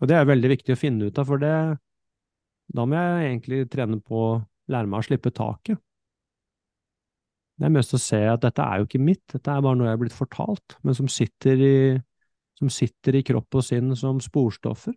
Og 0.00 0.10
det 0.10 0.16
er 0.16 0.30
veldig 0.30 0.50
viktig 0.54 0.74
å 0.74 0.78
finne 0.78 1.08
ut 1.08 1.18
av, 1.20 1.28
for 1.28 1.42
det, 1.42 1.54
da 2.74 2.86
må 2.86 2.98
jeg 2.98 3.28
egentlig 3.28 3.66
trene 3.70 4.00
på 4.02 4.22
å 4.24 4.38
lære 4.72 4.90
meg 4.90 5.02
å 5.02 5.06
slippe 5.06 5.32
taket. 5.34 5.80
Det 7.58 7.66
er 7.66 7.74
mest 7.74 7.94
å 7.96 7.98
se 7.98 8.20
at 8.30 8.44
dette 8.44 8.62
er 8.62 8.78
jo 8.78 8.86
ikke 8.86 9.02
mitt, 9.02 9.24
dette 9.32 9.50
er 9.50 9.62
bare 9.64 9.78
noe 9.78 9.88
jeg 9.88 9.96
er 9.96 10.00
blitt 10.04 10.14
fortalt, 10.14 10.76
men 10.86 10.94
som 10.94 11.08
sitter 11.10 11.58
i, 11.58 11.78
som 12.58 12.70
sitter 12.70 13.18
i 13.18 13.24
kropp 13.26 13.58
og 13.58 13.64
sinn 13.66 13.90
som 13.98 14.20
sporstoffer. 14.22 14.94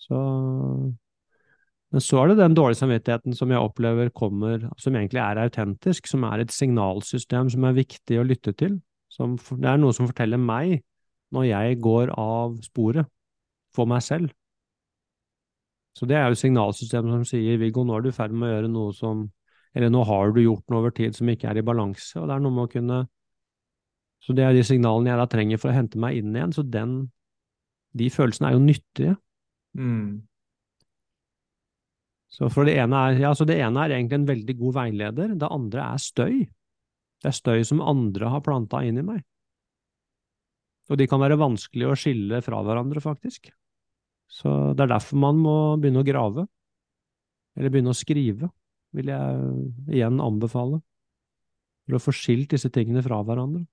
Så 0.00 0.20
Men 1.90 2.02
så 2.06 2.20
er 2.20 2.28
det 2.30 2.36
den 2.38 2.54
dårlige 2.54 2.78
samvittigheten 2.78 3.34
som 3.34 3.50
jeg 3.50 3.58
opplever 3.58 4.12
kommer, 4.14 4.62
som 4.78 4.94
egentlig 4.94 5.18
er 5.20 5.40
autentisk, 5.42 6.06
som 6.06 6.22
er 6.22 6.38
et 6.38 6.52
signalsystem 6.54 7.50
som 7.50 7.64
er 7.66 7.74
viktig 7.74 8.20
å 8.20 8.26
lytte 8.26 8.54
til. 8.54 8.76
Som, 9.10 9.34
det 9.58 9.66
er 9.66 9.80
noe 9.82 9.92
som 9.92 10.06
forteller 10.06 10.38
meg 10.38 10.84
når 11.34 11.48
jeg 11.48 11.80
går 11.82 12.12
av 12.14 12.54
sporet, 12.62 13.10
for 13.74 13.90
meg 13.90 14.04
selv. 14.06 14.30
Så 15.98 16.06
det 16.06 16.16
er 16.16 16.30
jo 16.30 16.38
signalsystemet 16.38 17.10
som 17.10 17.26
sier 17.26 17.58
Viggo, 17.58 17.82
nå 17.84 17.98
er 17.98 18.06
du 18.06 18.08
i 18.12 18.14
ferd 18.14 18.32
med 18.38 18.46
å 18.48 18.52
gjøre 18.54 18.70
noe 18.70 18.94
som 18.94 19.26
eller 19.74 19.92
nå 19.92 20.02
har 20.06 20.32
du 20.34 20.42
gjort 20.42 20.66
noe 20.70 20.82
over 20.82 20.94
tid 20.94 21.14
som 21.16 21.28
ikke 21.30 21.50
er 21.50 21.60
i 21.60 21.66
balanse, 21.66 22.18
og 22.18 22.26
det 22.26 22.36
er 22.36 22.42
noe 22.44 22.56
med 22.56 22.66
å 22.66 22.72
kunne 22.72 23.00
Så 24.20 24.34
det 24.36 24.44
er 24.44 24.52
de 24.52 24.64
signalene 24.66 25.08
jeg 25.12 25.20
da 25.20 25.28
trenger 25.32 25.60
for 25.60 25.70
å 25.70 25.76
hente 25.76 26.00
meg 26.00 26.18
inn 26.18 26.34
igjen, 26.34 26.52
så 26.52 26.62
den 26.66 27.10
De 27.96 28.10
følelsene 28.10 28.50
er 28.50 28.54
jo 28.54 28.62
nyttige. 28.62 29.14
Mm. 29.74 30.22
Så 32.30 32.50
for 32.52 32.68
det 32.68 32.76
ene 32.78 32.98
er 33.08 33.22
Ja, 33.24 33.32
så 33.34 33.46
det 33.46 33.58
ene 33.58 33.84
er 33.84 33.96
egentlig 33.96 34.20
en 34.20 34.28
veldig 34.28 34.56
god 34.58 34.76
veileder, 34.76 35.34
det 35.34 35.50
andre 35.50 35.86
er 35.94 36.02
støy. 36.02 36.36
Det 37.20 37.30
er 37.30 37.36
støy 37.36 37.64
som 37.66 37.82
andre 37.82 38.30
har 38.30 38.44
planta 38.44 38.84
inn 38.86 39.00
i 39.00 39.06
meg. 39.06 39.24
Og 40.90 40.98
de 40.98 41.06
kan 41.06 41.20
være 41.22 41.38
vanskelig 41.38 41.86
å 41.86 41.98
skille 41.98 42.40
fra 42.42 42.62
hverandre, 42.66 43.02
faktisk. 43.02 43.50
Så 44.30 44.72
det 44.74 44.86
er 44.86 44.94
derfor 44.94 45.18
man 45.22 45.38
må 45.42 45.56
begynne 45.78 46.02
å 46.02 46.06
grave. 46.06 46.46
Eller 47.58 47.70
begynne 47.70 47.92
å 47.94 47.98
skrive 47.98 48.50
vil 48.96 49.10
jeg 49.12 49.50
igjen 49.90 50.22
anbefale. 50.22 50.80
For 51.86 51.98
å 51.98 52.02
få 52.02 52.14
skilt 52.14 52.54
disse 52.54 52.70
tingene 52.72 53.02
fra 53.04 53.20
hverandre. 53.26 53.64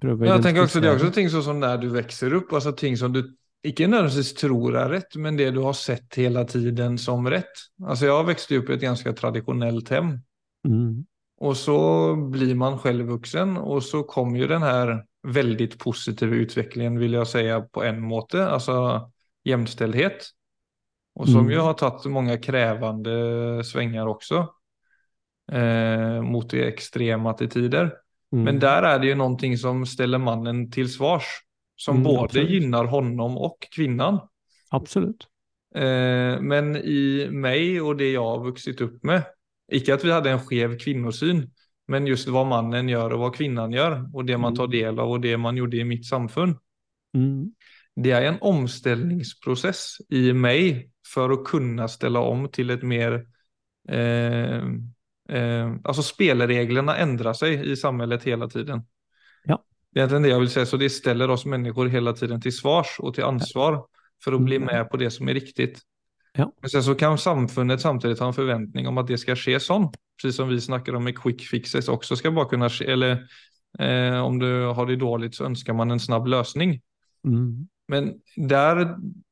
Prøve 0.00 0.30
jeg 0.30 0.42
tenker 0.44 0.64
også, 0.64 0.80
Det 0.80 0.88
er 0.88 0.96
også 0.96 1.12
ting 1.12 1.28
sånn 1.28 1.44
som 1.44 1.60
der 1.60 1.76
du 1.80 1.90
vokser 1.92 2.34
opp, 2.38 2.54
altså 2.56 2.72
ting 2.72 2.96
som 2.96 3.12
du 3.12 3.20
ikke 3.66 3.90
nødvendigvis 3.90 4.32
tror 4.40 4.76
er 4.80 4.94
rett, 4.94 5.16
men 5.20 5.36
det 5.36 5.50
du 5.52 5.60
har 5.66 5.76
sett 5.76 6.16
hele 6.16 6.46
tiden 6.48 6.96
som 6.98 7.26
rett. 7.28 7.66
Altså 7.84 8.08
Jeg 8.08 8.28
vokste 8.30 8.60
opp 8.62 8.70
i 8.70 8.76
et 8.78 8.86
ganske 8.86 9.12
tradisjonelt 9.18 9.92
hjem. 9.92 10.14
Mm. 10.64 11.02
Og 11.44 11.56
så 11.56 11.76
blir 12.32 12.54
man 12.56 12.78
selv 12.80 13.08
voksen, 13.12 13.58
og 13.60 13.82
så 13.84 14.02
kom 14.08 14.32
jo 14.36 14.48
den 14.48 14.64
her 14.64 14.94
veldig 15.28 15.68
positive 15.80 16.38
utviklingen, 16.46 16.96
vil 17.00 17.18
jeg 17.18 17.28
si, 17.28 17.44
på 17.72 17.84
en 17.84 18.00
måte. 18.00 18.40
Altså 18.40 18.76
jevnstillhet. 19.48 20.30
Og 21.18 21.28
som 21.28 21.44
mm. 21.46 21.52
jo 21.52 21.66
har 21.66 21.76
tatt 21.78 22.06
mange 22.12 22.36
krevende 22.42 23.64
svänger 23.66 24.08
også. 24.08 24.44
Eh, 25.52 26.20
mot 26.22 26.46
det 26.50 26.68
extrema 26.68 27.34
til 27.34 27.50
tider. 27.50 27.90
Mm. 28.30 28.44
Men 28.46 28.60
der 28.62 28.86
er 28.86 29.00
det 29.02 29.10
jo 29.10 29.18
noe 29.18 29.56
som 29.58 29.82
ställer 29.86 30.22
mannen 30.22 30.68
til 30.70 30.88
svars. 30.88 31.26
Som 31.80 32.02
mm, 32.02 32.04
både 32.04 32.24
absolut. 32.24 32.50
gynnar 32.50 32.90
honom 32.92 33.36
og 33.40 33.66
kvinnan. 33.72 34.20
Absolutt. 34.70 35.26
Eh, 35.74 36.36
men 36.40 36.74
i 36.76 37.26
meg 37.30 37.80
og 37.80 37.98
det 37.98 38.12
jeg 38.12 38.22
har 38.22 38.44
vokst 38.44 38.82
opp 38.84 38.98
med, 39.06 39.24
ikke 39.70 39.96
at 39.96 40.04
vi 40.04 40.12
hadde 40.12 40.34
en 40.34 40.42
skjev 40.42 40.76
kvinnosyn, 40.82 41.44
men 41.90 42.06
just 42.10 42.28
hva 42.30 42.42
mannen 42.46 42.90
gjør 42.90 43.16
og 43.16 43.24
hva 43.24 43.30
kvinnan 43.34 43.74
gjør, 43.74 43.96
og 44.12 44.26
det 44.28 44.38
man 44.38 44.56
tar 44.58 44.68
mm. 44.68 44.74
del 44.74 45.02
av 45.02 45.14
og 45.14 45.22
det 45.24 45.34
man 45.40 45.58
gjorde 45.58 45.80
i 45.80 45.86
mitt 45.86 46.06
samfunn. 46.06 46.56
Mm. 47.16 47.50
Det 48.00 48.12
er 48.14 48.28
en 48.28 48.40
omstillingsprosess 48.46 50.02
i 50.14 50.30
meg 50.36 50.90
for 51.10 51.34
å 51.34 51.42
kunne 51.46 51.88
ställa 51.90 52.22
om 52.22 52.46
til 52.52 52.70
et 52.70 52.82
mer 52.86 53.18
eh, 53.88 54.62
eh, 55.28 55.72
alltså 55.84 56.02
spelreglerna 56.02 56.96
ändrar 56.96 57.34
seg 57.34 57.64
i 57.66 57.76
samhället 57.76 58.24
hele 58.24 58.48
tiden. 58.50 58.84
Ja. 59.44 59.58
Det 59.94 60.04
er 60.04 60.12
det 60.20 60.30
jeg 60.30 60.42
vil 60.44 60.52
si, 60.52 60.66
så 60.66 60.78
det 60.78 60.90
ställer 60.90 61.30
oss 61.30 61.46
människor 61.46 61.90
hele 61.90 62.14
tiden 62.14 62.40
til 62.40 62.54
svars 62.54 62.98
og 63.00 63.14
til 63.14 63.26
ansvar 63.26 63.82
for 64.22 64.36
å 64.36 64.42
bli 64.42 64.60
mm. 64.60 64.66
med 64.66 64.90
på 64.90 65.00
det 65.00 65.10
som 65.10 65.28
er 65.28 65.40
riktig. 65.40 65.74
Ja. 66.38 66.46
Men 66.60 66.70
sen 66.70 66.84
så 66.86 66.94
kan 66.94 67.18
samfunnet 67.18 67.80
samtidig 67.80 68.20
ha 68.20 68.28
en 68.30 68.36
forventning 68.36 68.86
om 68.88 68.98
at 69.02 69.08
det 69.10 69.18
skal 69.18 69.38
skje 69.38 69.58
sånn, 69.62 69.88
precis 70.20 70.38
som 70.38 70.50
vi 70.50 70.60
snakker 70.62 70.94
om 70.94 71.08
i 71.10 71.14
quick 71.16 71.42
fixes 71.48 71.90
også 71.90 72.18
skal 72.20 72.36
bare 72.36 72.52
kunne 72.52 72.70
skje, 72.70 72.86
eller 72.94 73.24
eh, 73.82 74.18
om 74.22 74.38
du 74.38 74.46
har 74.76 74.86
det 74.86 75.00
dårlig 75.02 75.32
så 75.34 75.48
ønsker 75.48 75.74
man 75.74 75.90
en 75.90 76.02
snabb 76.02 76.30
løsning. 76.30 76.78
Mm. 77.26 77.66
Men 77.90 78.12
der 78.36 78.84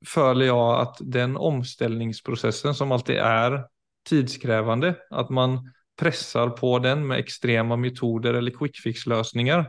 føler 0.06 0.48
jeg 0.48 0.68
at 0.82 1.02
den 1.18 1.36
omstillingsprosessen 1.36 2.74
som 2.74 2.94
alltid 2.94 3.20
er 3.22 3.62
tidskrevende, 4.08 4.94
at 5.10 5.30
man 5.30 5.60
presser 5.98 6.50
på 6.56 6.76
den 6.82 7.04
med 7.08 7.22
ekstreme 7.22 7.76
metoder 7.80 8.38
eller 8.38 8.54
quick 8.54 8.78
fix-løsninger, 8.82 9.66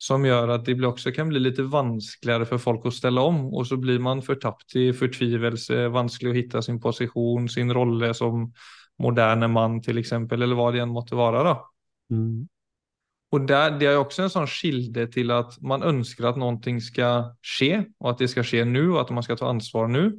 som 0.00 0.24
gjør 0.24 0.54
at 0.54 0.64
det 0.64 0.78
også 0.86 1.12
kan 1.12 1.28
bli 1.28 1.42
litt 1.42 1.58
vanskeligere 1.60 2.48
for 2.48 2.62
folk 2.62 2.86
å 2.88 2.94
stelle 2.94 3.20
om, 3.20 3.42
og 3.52 3.66
så 3.68 3.76
blir 3.80 4.00
man 4.00 4.22
fortapt 4.24 4.76
i 4.80 4.86
fortvilelse, 4.96 5.90
vanskelig 5.92 6.30
å 6.30 6.36
finne 6.38 6.62
sin 6.64 6.80
posisjon, 6.80 7.50
sin 7.52 7.72
rolle 7.76 8.14
som 8.16 8.46
moderne 9.00 9.48
mann, 9.52 9.78
eksempel, 9.80 10.40
eller 10.40 10.56
hva 10.56 10.70
det 10.72 10.80
enn 10.84 10.92
måtte 10.92 11.18
være. 11.20 11.44
da. 11.44 11.54
Mm. 12.16 12.48
Og 13.30 13.46
der, 13.46 13.78
Det 13.78 13.86
er 13.86 13.94
jo 13.94 14.04
også 14.04 14.24
en 14.24 14.32
sånn 14.32 14.50
kilde 14.50 15.06
til 15.14 15.30
at 15.30 15.54
man 15.62 15.84
ønsker 15.86 16.26
at 16.32 16.38
noe 16.40 16.80
skal 16.82 17.36
skje, 17.42 17.86
og 18.00 18.10
at 18.10 18.18
det 18.18 18.30
skal 18.32 18.44
skje 18.44 18.64
nå, 18.66 18.96
og 18.96 19.00
at 19.04 19.10
man 19.14 19.22
skal 19.22 19.38
ta 19.38 19.46
ansvar 19.46 19.86
nå. 19.88 20.10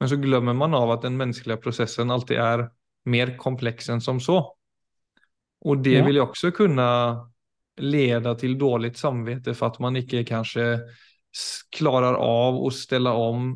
Men 0.00 0.10
så 0.10 0.18
glemmer 0.22 0.54
man 0.54 0.74
av 0.74 0.90
at 0.94 1.02
den 1.02 1.18
menneskelige 1.18 1.62
prosessen 1.62 2.10
alltid 2.10 2.38
er 2.38 2.68
mer 3.10 3.34
kompleks 3.38 3.90
enn 3.90 4.00
som 4.00 4.20
så. 4.22 4.38
Og 5.64 5.82
det 5.82 6.04
vil 6.04 6.20
også 6.20 6.52
kunne 6.54 6.86
lede 7.80 8.34
til 8.38 8.58
dårlig 8.60 8.94
samvittighet 8.96 9.58
for 9.58 9.72
at 9.72 9.80
man 9.82 9.96
ikke 9.96 10.24
kanskje 10.28 10.66
klarer 11.74 12.18
av 12.20 12.58
å 12.60 12.70
stelle 12.70 13.10
om 13.10 13.54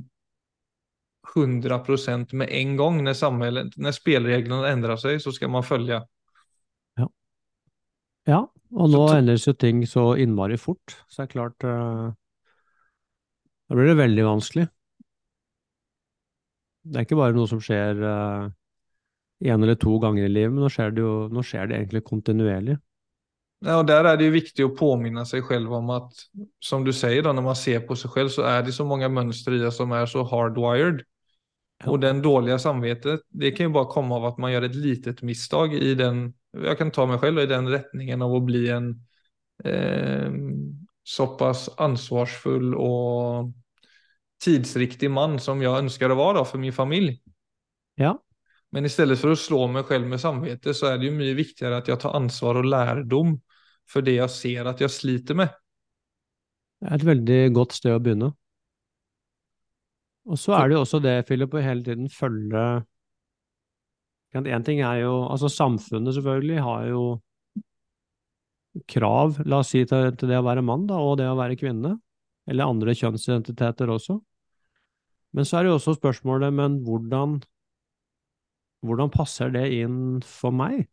100% 1.37 2.33
med 2.33 2.51
en 2.51 2.77
gang. 2.79 3.03
Når, 3.05 3.19
samhället, 3.19 3.77
når 3.77 3.95
spillereglene 3.95 4.73
endrer 4.73 4.99
seg, 4.99 5.21
så 5.23 5.35
skal 5.35 5.53
man 5.53 5.67
følge. 5.67 6.01
Ja. 6.99 7.09
ja. 8.27 8.41
Og 8.77 8.91
nå 8.93 9.05
endres 9.15 9.47
jo 9.49 9.55
ting 9.57 9.81
så 9.89 10.11
innmari 10.21 10.59
fort, 10.61 10.97
så 11.09 11.23
det 11.23 11.29
er 11.29 11.33
klart 11.33 11.65
uh, 11.65 12.11
Da 13.69 13.77
blir 13.79 13.89
det 13.89 14.01
veldig 14.01 14.27
vanskelig. 14.27 14.67
Det 16.89 16.97
er 17.01 17.07
ikke 17.07 17.21
bare 17.21 17.37
noe 17.37 17.49
som 17.49 17.61
skjer 17.65 18.03
uh, 18.05 18.51
en 19.49 19.65
eller 19.65 19.79
to 19.81 19.97
ganger 20.03 20.27
i 20.27 20.33
livet, 20.33 20.53
men 20.53 20.65
nå 20.67 20.71
skjer 20.73 20.93
det 20.95 21.05
jo 21.05 21.15
nå 21.33 21.45
skjer 21.47 21.71
det 21.71 21.79
egentlig 21.79 22.05
kontinuerlig. 22.07 22.79
Ja, 23.65 23.81
og 23.81 23.89
Der 23.89 24.07
er 24.07 24.17
det 24.17 24.29
jo 24.29 24.37
viktig 24.37 24.65
å 24.67 24.75
påminne 24.77 25.25
seg 25.27 25.47
selv 25.49 25.73
om 25.75 25.89
at 25.91 26.27
som 26.63 26.85
du 26.87 26.93
sier, 26.95 27.25
da, 27.27 27.33
når 27.35 27.47
man 27.49 27.59
ser 27.59 27.81
på 27.87 27.97
seg 27.99 28.13
selv, 28.15 28.31
så 28.31 28.45
er 28.47 28.63
det 28.63 28.75
så 28.77 28.87
mange 28.87 29.09
mønstre 29.11 29.59
i 29.59 29.71
som 29.75 29.95
er 29.97 30.07
så 30.07 30.23
hardwired. 30.23 31.03
Ja. 31.83 31.91
Og 31.91 32.01
den 32.03 32.23
dårlige 32.23 32.59
samvittigheten 32.63 33.25
det 33.39 33.55
kan 33.57 33.69
jo 33.69 33.75
bare 33.77 33.91
komme 33.91 34.15
av 34.15 34.29
at 34.33 34.39
man 34.43 34.53
gjør 34.53 34.67
et 34.67 34.79
litet 34.79 35.23
mistak 35.27 35.75
i 35.75 35.95
den 35.99 36.29
jeg 36.57 36.79
kan 36.81 36.91
ta 36.95 37.05
meg 37.09 37.21
selv 37.23 37.43
i 37.43 37.51
den 37.51 37.69
retningen 37.71 38.25
av 38.25 38.35
å 38.35 38.43
bli 38.45 38.65
en 38.73 38.93
eh, 39.65 40.39
såpass 41.09 41.69
ansvarsfull 41.81 42.73
og 42.77 43.53
tidsriktig 44.43 45.11
mann 45.11 45.39
som 45.43 45.61
jeg 45.63 45.85
ønsker 45.85 46.13
å 46.13 46.19
være 46.19 46.47
for 46.49 46.63
min 46.63 46.75
familie. 46.75 47.19
Ja. 47.99 48.15
Men 48.75 48.85
i 48.85 48.93
stedet 48.93 49.17
for 49.21 49.33
å 49.33 49.39
slå 49.39 49.63
meg 49.73 49.89
selv 49.89 50.09
med 50.11 50.21
samvete 50.23 50.75
så 50.77 50.91
er 50.91 50.99
det 50.99 51.09
ju 51.09 51.17
mye 51.17 51.37
viktigere 51.39 51.81
at 51.81 51.89
jeg 51.89 52.01
tar 52.03 52.17
ansvar 52.19 52.61
og 52.61 52.69
lærdom 52.69 53.39
for 53.89 54.05
det 54.05 54.19
jeg 54.19 54.35
ser 54.35 54.69
at 54.69 54.83
jeg 54.85 54.93
sliter 54.93 55.39
med. 55.39 55.55
Det 56.79 56.91
er 56.91 56.99
et 56.99 57.09
veldig 57.09 57.41
godt 57.57 57.75
sted 57.79 57.97
å 57.97 58.03
begynne. 58.03 58.31
Og 60.29 60.37
så 60.37 60.53
er 60.59 60.69
det 60.69 60.77
jo 60.77 60.83
også 60.85 61.01
det, 61.01 61.17
Philip, 61.27 61.55
å 61.57 61.65
hele 61.65 61.83
tiden 61.87 62.11
følge 62.13 62.65
En 64.37 64.65
ting 64.65 64.83
er 64.85 65.01
jo 65.03 65.15
Altså, 65.25 65.49
samfunnet 65.49 66.15
selvfølgelig 66.15 66.61
har 66.63 66.89
jo 66.91 67.03
krav, 68.87 69.39
la 69.49 69.63
oss 69.63 69.73
si, 69.73 69.85
til, 69.89 70.13
til 70.15 70.31
det 70.31 70.39
å 70.39 70.45
være 70.47 70.63
mann, 70.63 70.87
da, 70.87 70.99
og 71.01 71.17
det 71.19 71.27
å 71.27 71.39
være 71.39 71.57
kvinne. 71.59 71.97
Eller 72.49 72.69
andre 72.69 72.95
kjønnsidentiteter 72.97 73.91
også. 73.91 74.19
Men 75.37 75.49
så 75.49 75.59
er 75.59 75.67
det 75.67 75.73
jo 75.73 75.79
også 75.81 75.97
spørsmålet, 75.99 76.55
men 76.55 76.79
hvordan, 76.87 77.39
hvordan 78.87 79.11
passer 79.13 79.51
det 79.53 79.67
inn 79.81 80.21
for 80.25 80.55
meg? 80.55 80.87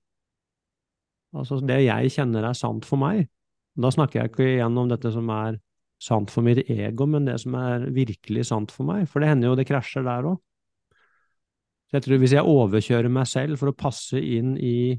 Altså 1.36 1.60
det 1.63 1.82
jeg 1.84 2.12
kjenner 2.15 2.48
er 2.48 2.58
sant 2.58 2.88
for 2.88 3.00
meg. 3.00 3.27
Da 3.75 3.92
snakker 3.92 4.22
jeg 4.22 4.32
ikke 4.32 4.50
igjen 4.56 4.80
om 4.80 4.92
dette 4.92 5.12
som 5.12 5.30
er 5.36 5.60
sant 6.01 6.32
for 6.32 6.46
mitt 6.46 6.63
ego, 6.72 7.08
men 7.08 7.27
det 7.27 7.38
som 7.44 7.56
er 7.60 7.88
virkelig 7.96 8.48
sant 8.51 8.72
for 8.72 8.88
meg. 8.88 9.08
For 9.12 9.24
det 9.24 9.32
hender 9.32 9.51
jo 9.51 9.58
det 9.60 9.68
krasjer 9.68 10.06
der 10.08 10.32
òg. 10.32 10.39
Jeg 11.96 12.04
tror 12.04 12.20
hvis 12.22 12.36
jeg 12.36 12.52
overkjører 12.52 13.12
meg 13.14 13.28
selv 13.30 13.60
for 13.62 13.72
å 13.72 13.78
passe 13.78 14.20
inn 14.20 14.56
i 14.60 14.96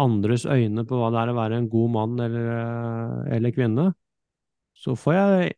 andres 0.00 0.44
øyne 0.48 0.84
på 0.88 0.98
hva 0.98 1.10
det 1.12 1.22
er 1.22 1.32
å 1.32 1.36
være 1.36 1.60
en 1.60 1.68
god 1.72 1.92
mann 1.92 2.18
eller, 2.20 2.48
eller 3.36 3.54
kvinne, 3.54 3.90
så 4.76 4.96
får 4.98 5.16
jeg 5.16 5.54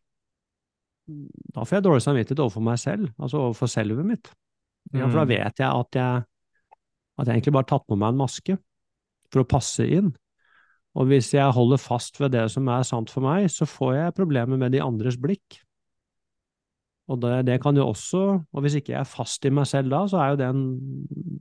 da 1.09 1.63
får 1.65 1.79
jeg 1.79 1.85
dårlig 1.87 2.03
samvittighet 2.05 2.41
overfor 2.43 2.63
meg 2.65 2.79
selv, 2.81 3.09
altså 3.17 3.39
overfor 3.47 3.71
selvet 3.71 4.05
mitt. 4.05 4.29
Ja, 4.93 5.07
for 5.07 5.19
da 5.19 5.25
mm. 5.25 5.31
vet 5.31 5.61
jeg 5.61 5.69
at 5.69 5.97
jeg, 5.97 6.25
at 7.17 7.27
jeg 7.27 7.39
egentlig 7.39 7.53
bare 7.55 7.65
har 7.65 7.71
tatt 7.71 7.87
på 7.89 7.97
meg 7.99 8.13
en 8.13 8.19
maske 8.19 8.57
for 9.33 9.43
å 9.43 9.49
passe 9.49 9.85
inn. 9.85 10.11
Og 10.97 11.09
hvis 11.09 11.31
jeg 11.35 11.55
holder 11.55 11.81
fast 11.81 12.17
ved 12.21 12.33
det 12.33 12.45
som 12.53 12.69
er 12.73 12.85
sant 12.87 13.11
for 13.13 13.25
meg, 13.25 13.49
så 13.53 13.67
får 13.69 13.95
jeg 13.95 14.15
problemer 14.17 14.59
med 14.61 14.73
de 14.73 14.81
andres 14.83 15.17
blikk. 15.21 15.59
Og 17.09 17.17
det, 17.23 17.33
det, 17.47 17.57
kan 17.63 17.77
jo 17.77 17.87
også, 17.89 18.23
og 18.53 18.61
hvis 18.61 18.77
ikke 18.77 18.93
jeg 18.93 19.01
er 19.01 19.09
fast 19.09 19.45
i 19.45 19.51
meg 19.53 19.65
selv 19.69 19.89
da, 19.93 20.03
så 20.09 20.19
er 20.21 20.33
jo 20.33 20.39
det 20.41 20.49
en, 20.49 20.65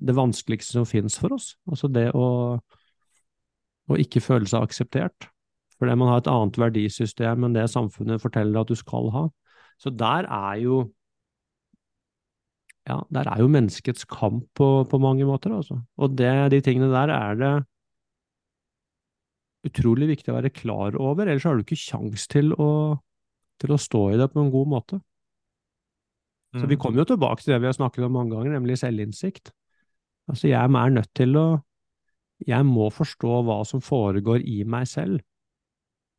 det 0.09 0.17
vanskeligste 0.17 0.79
som 0.79 0.87
finnes 0.89 1.19
for 1.21 1.35
oss. 1.37 1.53
Altså 1.69 1.91
det 1.93 2.07
å, 2.17 2.29
å 3.89 3.99
ikke 4.01 4.25
føle 4.25 4.49
seg 4.49 4.65
akseptert. 4.65 5.29
Fordi 5.79 5.95
man 6.01 6.11
har 6.11 6.23
et 6.23 6.31
annet 6.33 6.57
verdisystem 6.59 7.45
enn 7.47 7.57
det 7.57 7.69
samfunnet 7.71 8.23
forteller 8.23 8.63
at 8.63 8.71
du 8.73 8.79
skal 8.79 9.13
ha. 9.15 9.27
Så 9.79 9.93
der 9.95 10.27
er 10.27 10.63
jo 10.63 10.87
ja, 12.89 13.03
der 13.13 13.29
er 13.29 13.43
jo 13.43 13.51
menneskets 13.53 14.07
kamp 14.09 14.47
på, 14.57 14.69
på 14.89 15.01
mange 15.03 15.27
måter, 15.29 15.53
altså. 15.53 15.77
Og 16.01 16.15
det, 16.17 16.33
de 16.55 16.63
tingene 16.65 16.89
der 16.89 17.13
er 17.13 17.37
det 17.37 17.53
utrolig 19.69 20.09
viktig 20.15 20.33
å 20.33 20.39
være 20.39 20.55
klar 20.55 20.97
over, 20.97 21.29
ellers 21.29 21.45
har 21.45 21.59
du 21.59 21.67
ikke 21.67 21.77
kjangs 21.77 22.25
til 22.33 22.55
til 23.59 23.75
å 23.75 23.81
stå 23.81 24.03
i 24.13 24.19
det 24.21 24.29
på 24.33 24.43
en 24.43 24.53
god 24.55 24.71
måte. 24.71 25.01
Så 26.57 26.65
vi 26.65 26.77
mm. 26.77 26.81
kommer 26.81 27.03
jo 27.03 27.11
tilbake 27.11 27.43
til 27.43 27.53
det 27.53 27.61
vi 27.61 27.69
har 27.69 27.77
snakket 27.77 28.07
om 28.07 28.15
mange 28.17 28.33
ganger, 28.33 28.55
nemlig 28.57 28.79
selvinnsikt. 28.81 29.53
Altså, 30.29 30.49
jeg 30.49 30.61
er 30.61 30.95
nødt 30.95 31.11
til 31.15 31.37
å 31.37 31.49
Jeg 32.47 32.63
må 32.63 32.87
forstå 32.95 33.41
hva 33.43 33.65
som 33.67 33.81
foregår 33.83 34.45
i 34.47 34.61
meg 34.63 34.87
selv, 34.87 35.19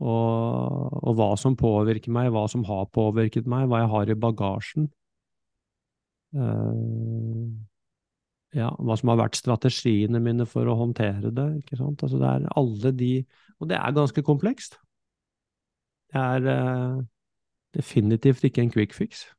og, 0.03 0.97
og 0.99 1.13
hva 1.15 1.29
som 1.39 1.55
påvirker 1.55 2.11
meg, 2.11 2.27
hva 2.35 2.43
som 2.51 2.65
har 2.67 2.89
påvirket 2.91 3.47
meg, 3.47 3.69
hva 3.71 3.79
jeg 3.79 3.91
har 3.93 4.11
i 4.11 4.17
bagasjen. 4.19 4.89
Uh, 6.35 7.47
ja, 8.51 8.67
hva 8.83 8.99
som 8.99 9.13
har 9.13 9.21
vært 9.21 9.39
strategiene 9.39 10.19
mine 10.19 10.43
for 10.43 10.67
å 10.67 10.75
håndtere 10.81 11.31
det. 11.31 11.47
ikke 11.63 11.79
sant? 11.79 12.03
Altså 12.03 12.19
det 12.19 12.27
er 12.27 12.51
alle 12.59 12.91
de 12.99 13.13
Og 13.59 13.71
det 13.71 13.79
er 13.79 13.95
ganske 13.95 14.23
komplekst. 14.23 14.75
Det 16.11 16.19
er 16.19 16.51
uh, 16.51 17.03
definitivt 17.75 18.43
ikke 18.43 18.67
en 18.67 18.75
quick 18.75 18.93
fix. 18.93 19.29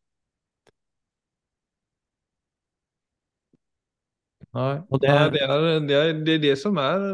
Nei, 4.57 4.81
det, 4.83 4.99
Nei 5.07 5.27
det, 5.31 5.41
er, 5.45 5.51
det, 5.81 5.97
er, 5.97 6.15
det, 6.27 6.35
er, 6.35 6.41
det 6.43 6.55
som 6.59 6.79
er 6.83 7.05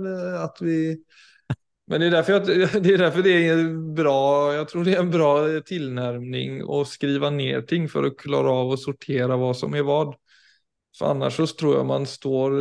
at 0.41 0.61
vi 0.65 0.79
Men 1.87 2.01
det 2.01 2.07
er 2.09 2.15
derfor 2.15 2.39
jeg, 2.39 2.69
det 2.85 2.95
er 2.95 3.03
derfor 3.05 3.27
det 3.27 3.35
er 3.37 3.65
bra 3.99 4.21
Jeg 4.57 4.69
tror 4.71 4.87
det 4.87 4.95
er 4.95 5.03
en 5.03 5.13
bra 5.13 5.33
tilnærming 5.69 6.63
å 6.65 6.81
skrive 6.89 7.31
ned 7.35 7.69
ting 7.69 7.91
for 7.93 8.09
å 8.09 8.15
klare 8.17 8.55
av 8.63 8.73
å 8.73 8.81
sortere 8.81 9.37
hva 9.37 9.53
som 9.57 9.77
er 9.77 9.85
hva. 9.87 10.01
For 10.97 11.13
ellers 11.13 11.37
så 11.37 11.47
tror 11.61 11.77
jeg 11.77 11.89
man 11.91 12.09
står 12.09 12.57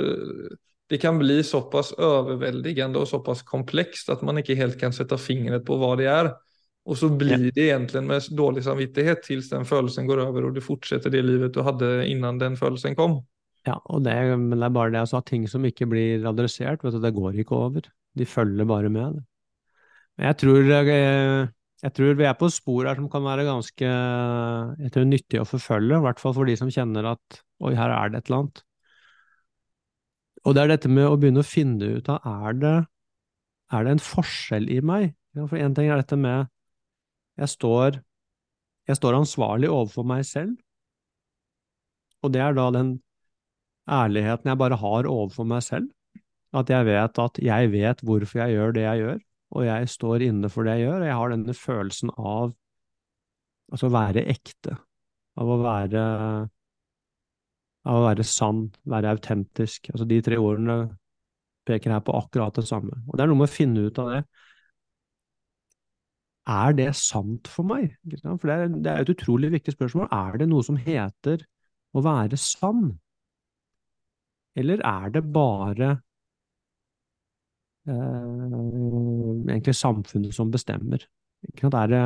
Det 0.91 0.99
kan 1.01 1.21
bli 1.21 1.39
såpass 1.47 1.93
overveldende 1.95 2.99
og 2.99 3.07
såpass 3.09 3.45
komplekst 3.47 4.11
at 4.11 4.25
man 4.27 4.43
ikke 4.43 4.57
helt 4.59 4.75
kan 4.81 4.93
sette 4.93 5.17
fingret 5.17 5.63
på 5.65 5.79
hva 5.79 5.95
det 5.97 6.09
er. 6.11 6.35
Og 6.85 6.99
så 6.99 7.07
blir 7.09 7.47
det 7.55 7.63
egentlig 7.71 8.03
med 8.05 8.27
dårlig 8.37 8.61
samvittighet 8.67 9.23
til 9.25 9.39
den 9.49 9.65
følelsen 9.65 10.05
går 10.05 10.21
over, 10.27 10.45
og 10.45 10.53
du 10.53 10.61
fortsetter 10.61 11.09
det 11.09 11.23
livet 11.25 11.55
du 11.55 11.63
hadde 11.65 12.03
innan 12.05 12.37
den 12.37 12.59
følelsen 12.59 12.93
kom. 12.99 13.23
Ja, 13.65 13.79
det, 14.05 14.13
men 14.37 14.59
det 14.59 14.67
er 14.67 14.73
bare 14.73 14.91
det 14.93 15.01
altså, 15.01 15.19
at 15.21 15.29
ting 15.31 15.47
som 15.49 15.63
ikke 15.65 15.87
blir 15.89 16.25
adressert, 16.29 16.83
du, 16.85 16.99
det 17.01 17.13
går 17.15 17.39
ikke 17.41 17.57
over. 17.57 17.87
De 18.15 18.27
følger 18.29 18.67
bare 18.69 18.91
med. 18.93 19.23
Men 20.15 20.27
jeg 20.29 20.37
tror, 20.43 20.61
jeg, 20.69 21.49
jeg 21.81 21.95
tror 21.97 22.19
vi 22.19 22.27
er 22.29 22.37
på 22.37 22.49
spor 22.53 22.85
her 22.85 22.99
som 22.99 23.09
kan 23.11 23.25
være 23.25 23.47
ganske 23.47 23.89
jeg 23.89 24.93
tror, 24.93 25.09
nyttig 25.09 25.41
å 25.41 25.49
forfølge, 25.49 25.97
i 25.97 26.05
hvert 26.05 26.21
fall 26.21 26.35
for 26.37 26.47
de 26.47 26.55
som 26.59 26.71
kjenner 26.71 27.09
at 27.15 27.41
oi, 27.65 27.73
her 27.77 27.91
er 27.91 28.13
det 28.13 28.21
et 28.21 28.29
eller 28.29 28.43
annet. 28.43 28.63
Og 30.45 30.53
det 30.53 30.61
er 30.61 30.73
dette 30.75 30.91
med 30.91 31.09
å 31.09 31.17
begynne 31.17 31.41
å 31.41 31.47
finne 31.47 31.95
ut 31.97 32.09
av 32.13 32.25
er 32.45 32.59
det, 32.61 32.75
er 33.73 33.87
det 33.87 33.95
en 33.95 34.03
forskjell 34.13 34.69
i 34.69 34.77
meg? 34.85 35.15
For 35.35 35.57
én 35.57 35.73
ting 35.75 35.89
er 35.89 35.99
dette 35.99 36.19
med 36.19 36.45
jeg 37.35 37.51
står, 37.51 37.97
jeg 38.87 38.99
står 39.01 39.17
ansvarlig 39.17 39.67
overfor 39.73 40.05
meg 40.07 40.21
selv, 40.27 40.53
og 42.23 42.31
det 42.31 42.41
er 42.45 42.55
da 42.55 42.69
den 42.73 42.93
ærligheten 43.91 44.49
jeg 44.51 44.59
bare 44.59 44.79
har 44.81 45.09
overfor 45.09 45.47
meg 45.49 45.63
selv. 45.65 45.91
At 46.55 46.69
jeg 46.71 46.87
vet 46.87 47.19
at 47.19 47.39
jeg 47.43 47.71
vet 47.73 48.03
hvorfor 48.05 48.41
jeg 48.41 48.55
gjør 48.55 48.75
det 48.75 48.85
jeg 48.85 49.01
gjør, 49.03 49.17
og 49.55 49.65
jeg 49.65 49.89
står 49.91 50.23
inne 50.29 50.49
for 50.51 50.67
det 50.67 50.77
jeg 50.77 50.87
gjør. 50.87 50.99
Og 51.01 51.07
jeg 51.09 51.19
har 51.19 51.33
denne 51.33 51.55
følelsen 51.57 52.13
av 52.15 52.53
altså 53.73 53.89
å 53.89 53.95
være 53.95 54.25
ekte, 54.31 54.75
av 55.41 55.51
å 55.51 55.57
være 55.63 56.03
av 57.85 57.99
å 57.99 58.05
være 58.07 58.25
sann, 58.25 58.65
være 58.89 59.11
autentisk. 59.13 59.91
Altså 59.93 60.07
de 60.09 60.17
tre 60.25 60.39
ordene 60.41 60.77
peker 61.69 61.93
her 61.93 62.01
på 62.05 62.15
akkurat 62.17 62.57
det 62.57 62.65
samme. 62.69 62.97
Og 63.05 63.17
det 63.17 63.25
er 63.25 63.31
noe 63.31 63.41
med 63.43 63.49
å 63.49 63.55
finne 63.55 63.85
ut 63.85 64.01
av 64.01 64.11
det. 64.13 64.21
Er 66.55 66.75
det 66.77 66.91
sant 66.97 67.49
for 67.49 67.65
meg? 67.65 67.95
For 68.21 68.49
det 68.49 68.57
er, 68.91 69.01
et 69.01 69.13
utrolig 69.13 69.51
viktig 69.55 69.73
spørsmål. 69.73 70.09
Er 70.13 70.37
det 70.41 70.49
noe 70.51 70.65
som 70.65 70.77
heter 70.77 71.45
å 71.95 72.03
være 72.05 72.37
sann? 72.41 72.91
Eller 74.55 74.81
er 74.87 75.11
det 75.11 75.23
bare 75.35 75.89
eh, 77.89 79.51
egentlig 79.51 79.75
samfunnet 79.75 80.35
som 80.35 80.51
bestemmer? 80.51 81.03
Er 81.45 81.87
det, 81.91 82.03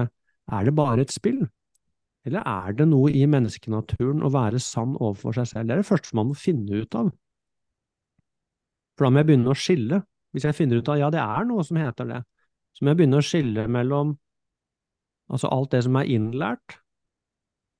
er 0.51 0.65
det 0.65 0.75
bare 0.75 1.05
et 1.05 1.13
spill? 1.13 1.43
Eller 2.27 2.43
er 2.45 2.75
det 2.75 2.87
noe 2.89 3.11
i 3.15 3.23
menneskenaturen 3.29 4.23
å 4.25 4.31
være 4.33 4.59
sann 4.61 4.97
overfor 4.97 5.37
seg 5.37 5.51
selv? 5.53 5.69
Det 5.69 5.75
er 5.75 5.83
det 5.83 5.91
første 5.91 6.17
man 6.17 6.31
må 6.31 6.37
finne 6.37 6.81
ut 6.81 6.97
av. 6.97 7.13
For 8.97 9.07
da 9.07 9.13
må 9.13 9.21
jeg 9.21 9.29
begynne 9.29 9.53
å 9.53 9.57
skille. 9.57 10.01
Hvis 10.35 10.45
jeg 10.45 10.57
finner 10.57 10.81
ut 10.81 10.89
av 10.91 10.99
ja, 10.99 11.07
det 11.13 11.21
er 11.23 11.47
noe 11.47 11.63
som 11.65 11.79
heter 11.79 12.09
det, 12.09 12.19
så 12.75 12.83
må 12.83 12.91
jeg 12.91 12.99
begynne 12.99 13.21
å 13.21 13.25
skille 13.25 13.63
mellom 13.71 14.11
altså 15.29 15.49
alt 15.53 15.71
det 15.73 15.83
som 15.85 15.97
er 15.97 16.09
innlært, 16.09 16.75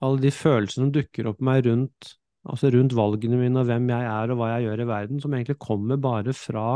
alle 0.05 0.21
de 0.23 0.31
følelsene 0.33 0.87
som 0.87 0.93
dukker 0.95 1.27
opp 1.29 1.43
meg 1.43 1.65
rundt 1.67 2.13
altså 2.47 2.71
rundt 2.73 2.95
valgene 2.95 3.39
mine 3.39 3.61
og 3.61 3.67
hvem 3.67 3.89
jeg 3.91 4.05
er 4.11 4.31
og 4.31 4.39
hva 4.39 4.53
jeg 4.53 4.67
gjør 4.67 4.83
i 4.83 4.89
verden, 4.89 5.19
som 5.23 5.33
egentlig 5.35 5.57
kommer 5.59 5.99
bare 6.01 6.33
fra 6.37 6.67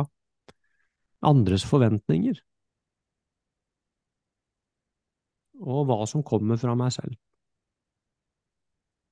andres 1.23 1.63
forventninger. 1.67 2.41
Og 5.63 5.85
hva 5.87 6.03
som 6.09 6.25
kommer 6.27 6.59
fra 6.59 6.75
meg 6.75 6.91
selv. 6.95 7.15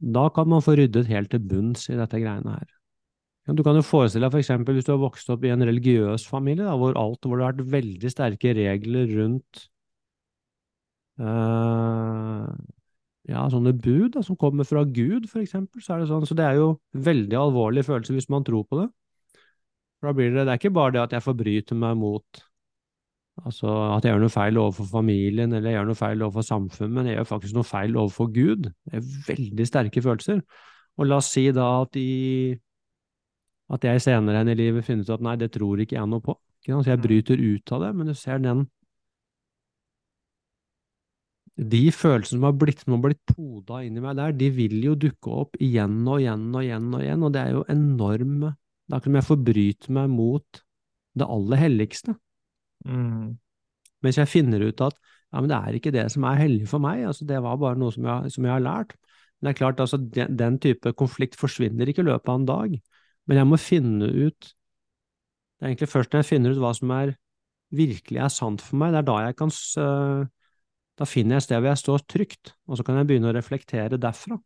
Da 0.01 0.27
kan 0.33 0.49
man 0.49 0.63
få 0.65 0.75
ryddet 0.79 1.09
helt 1.11 1.29
til 1.31 1.43
bunns 1.45 1.87
i 1.89 1.97
dette 1.97 2.19
greiene 2.19 2.57
her. 2.57 2.69
Du 3.57 3.63
kan 3.65 3.75
jo 3.77 3.83
forestille 3.85 4.27
deg 4.27 4.35
for 4.35 4.41
eksempel 4.41 4.77
hvis 4.77 4.85
du 4.87 4.93
har 4.93 5.01
vokst 5.01 5.29
opp 5.33 5.43
i 5.45 5.51
en 5.53 5.65
religiøs 5.65 6.27
familie, 6.29 6.65
da, 6.65 6.75
hvor, 6.77 6.93
alt, 6.97 7.25
hvor 7.25 7.39
det 7.39 7.45
har 7.45 7.55
vært 7.55 7.71
veldig 7.73 8.11
sterke 8.13 8.53
regler 8.57 9.09
rundt 9.17 9.63
øh, 11.21 12.53
ja, 13.31 13.45
sånne 13.51 13.71
bud 13.77 14.15
da, 14.15 14.23
som 14.25 14.37
kommer 14.39 14.67
fra 14.67 14.83
Gud, 14.83 15.27
for 15.31 15.41
eksempel, 15.43 15.83
så 15.83 15.95
er 15.95 16.03
det 16.03 16.11
sånn, 16.11 16.27
så 16.27 16.35
det 16.37 16.45
er 16.47 16.59
jo 16.59 16.71
veldig 17.05 17.37
alvorlig 17.39 17.85
følelse 17.87 18.15
hvis 18.15 18.29
man 18.33 18.45
tror 18.47 18.65
på 18.67 18.81
det. 18.81 18.87
For 19.99 20.09
da 20.09 20.17
blir 20.17 20.33
det, 20.33 20.45
det 20.47 20.53
er 20.53 20.59
ikke 20.59 20.73
bare 20.75 20.95
det 20.95 21.03
at 21.03 21.13
jeg 21.15 21.23
forbryter 21.23 21.77
meg 21.77 21.99
mot 22.01 22.41
altså 23.41 23.71
at 23.95 24.05
jeg 24.05 24.13
gjør 24.13 24.23
noe 24.25 24.33
feil 24.33 24.57
overfor 24.59 24.89
familien, 24.89 25.53
eller 25.53 25.71
jeg 25.71 25.77
gjør 25.79 25.87
noe 25.89 25.97
feil 25.97 26.25
overfor 26.25 26.45
samfunnet, 26.45 26.93
men 26.97 27.07
jeg 27.09 27.17
gjør 27.17 27.29
faktisk 27.29 27.57
noe 27.57 27.67
feil 27.69 27.95
overfor 27.97 28.27
Gud. 28.35 28.67
Det 28.85 28.99
er 28.99 29.07
veldig 29.29 29.67
sterke 29.69 30.03
følelser. 30.03 30.41
Og 30.99 31.07
la 31.07 31.21
oss 31.21 31.31
si 31.31 31.45
da 31.55 31.69
at, 31.81 31.97
i, 31.97 32.51
at 33.71 33.87
jeg 33.87 34.03
senere 34.03 34.43
enn 34.43 34.51
i 34.51 34.57
livet 34.59 34.85
finner 34.85 35.07
ut 35.07 35.15
at 35.15 35.23
nei, 35.25 35.37
det 35.41 35.53
tror 35.55 35.81
ikke 35.81 35.97
jeg 35.97 36.11
noe 36.11 36.23
på. 36.25 36.35
Så 36.67 36.83
jeg 36.91 37.01
bryter 37.01 37.41
ut 37.41 37.73
av 37.73 37.87
det, 37.87 37.91
men 37.97 38.11
du 38.11 38.13
ser 38.17 38.43
den 38.43 38.67
de 41.59 41.83
følelsene 41.91 42.39
som 42.39 42.47
har 42.47 42.55
blitt, 42.57 42.81
som 42.85 42.95
har 42.95 43.03
blitt 43.03 43.21
poda 43.27 43.81
inn 43.85 43.97
i 43.99 44.03
meg 44.03 44.17
der, 44.17 44.33
de 44.37 44.49
vil 44.55 44.77
jo 44.85 44.95
dukke 44.99 45.35
opp 45.43 45.57
igjen 45.61 45.99
og 46.07 46.21
igjen 46.21 46.47
og 46.53 46.63
igjen 46.63 46.89
og 46.95 47.03
igjen, 47.03 47.25
og 47.27 47.33
det 47.35 47.41
er 47.41 47.55
jo 47.57 47.63
enorme 47.71 48.53
Det 48.55 48.95
er 48.95 48.97
akkurat 48.97 49.07
som 49.07 49.17
jeg 49.19 49.27
forbryter 49.27 49.95
meg 49.95 50.11
mot 50.11 50.61
det 51.15 51.27
aller 51.35 51.59
helligste. 51.59 52.15
Mm. 52.87 53.37
Mens 54.03 54.17
jeg 54.19 54.31
finner 54.31 54.63
ut 54.65 54.83
at 54.83 54.97
ja, 55.31 55.39
men 55.39 55.47
det 55.47 55.57
er 55.57 55.77
ikke 55.77 55.93
det 55.95 56.07
som 56.11 56.25
er 56.27 56.41
hellig 56.41 56.67
for 56.67 56.83
meg, 56.83 57.05
altså 57.07 57.27
det 57.27 57.39
var 57.43 57.59
bare 57.61 57.79
noe 57.79 57.93
som 57.95 58.07
jeg, 58.07 58.33
som 58.33 58.47
jeg 58.47 58.51
har 58.51 58.63
lært. 58.63 58.95
Men 59.39 59.47
det 59.47 59.51
er 59.53 59.59
klart, 59.61 59.79
altså 59.79 59.99
den, 60.01 60.35
den, 60.37 60.57
type 60.59 60.91
konflikt 60.99 61.37
forsvinner 61.39 61.87
ikke 61.87 62.03
i 62.03 62.09
løpet 62.09 62.31
av 62.31 62.41
en 62.41 62.49
dag. 62.49 62.75
Men 63.29 63.39
jeg 63.39 63.47
må 63.47 63.59
finne 63.61 64.09
ut 64.11 64.49
Det 64.49 65.67
er 65.67 65.71
egentlig 65.71 65.91
først 65.91 66.11
når 66.11 66.23
jeg 66.23 66.29
finner 66.31 66.55
ut 66.55 66.59
hva 66.61 66.73
som 66.73 66.91
er 66.95 67.15
virkelig 67.71 68.19
er 68.19 68.31
sant 68.33 68.63
for 68.65 68.81
meg, 68.81 68.91
det 68.91 69.03
er 69.03 69.07
da 69.07 69.17
jeg 69.27 69.35
kan 69.39 69.51
Da 70.99 71.07
finner 71.07 71.37
jeg 71.37 71.43
et 71.43 71.47
sted 71.47 71.61
hvor 71.61 71.71
jeg 71.71 71.81
står 71.81 72.05
trygt, 72.13 72.53
og 72.67 72.77
så 72.77 72.85
kan 72.85 72.99
jeg 72.99 73.09
begynne 73.09 73.31
å 73.31 73.35
reflektere 73.35 73.99
derfra. 74.01 74.37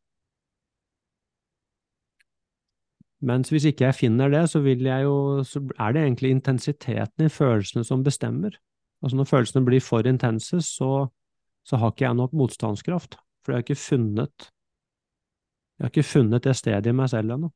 Mens 3.25 3.49
hvis 3.49 3.65
ikke 3.71 3.87
jeg 3.87 3.97
finner 3.97 4.29
det, 4.29 4.43
så, 4.51 4.61
jo, 4.61 5.15
så 5.47 5.61
er 5.81 5.95
det 5.95 6.03
egentlig 6.03 6.33
intensiteten 6.35 7.25
i 7.25 7.31
følelsene 7.31 7.85
som 7.87 8.03
bestemmer. 8.05 8.57
Altså 9.01 9.17
når 9.17 9.29
følelsene 9.29 9.65
blir 9.65 9.81
for 9.81 10.07
intense, 10.07 10.61
så, 10.61 11.07
så 11.65 11.79
har 11.81 11.93
ikke 11.93 12.05
jeg 12.05 12.19
nok 12.19 12.35
motstandskraft, 12.37 13.17
for 13.43 13.53
jeg 13.53 13.63
har 13.63 13.65
ikke 13.65 13.81
funnet 13.81 14.51
jeg 15.75 15.83
har 15.83 15.91
ikke 15.91 16.07
funnet 16.07 16.45
det 16.45 16.55
stedet 16.55 16.87
i 16.87 16.95
meg 16.95 17.09
selv 17.11 17.35
ennå. 17.35 17.49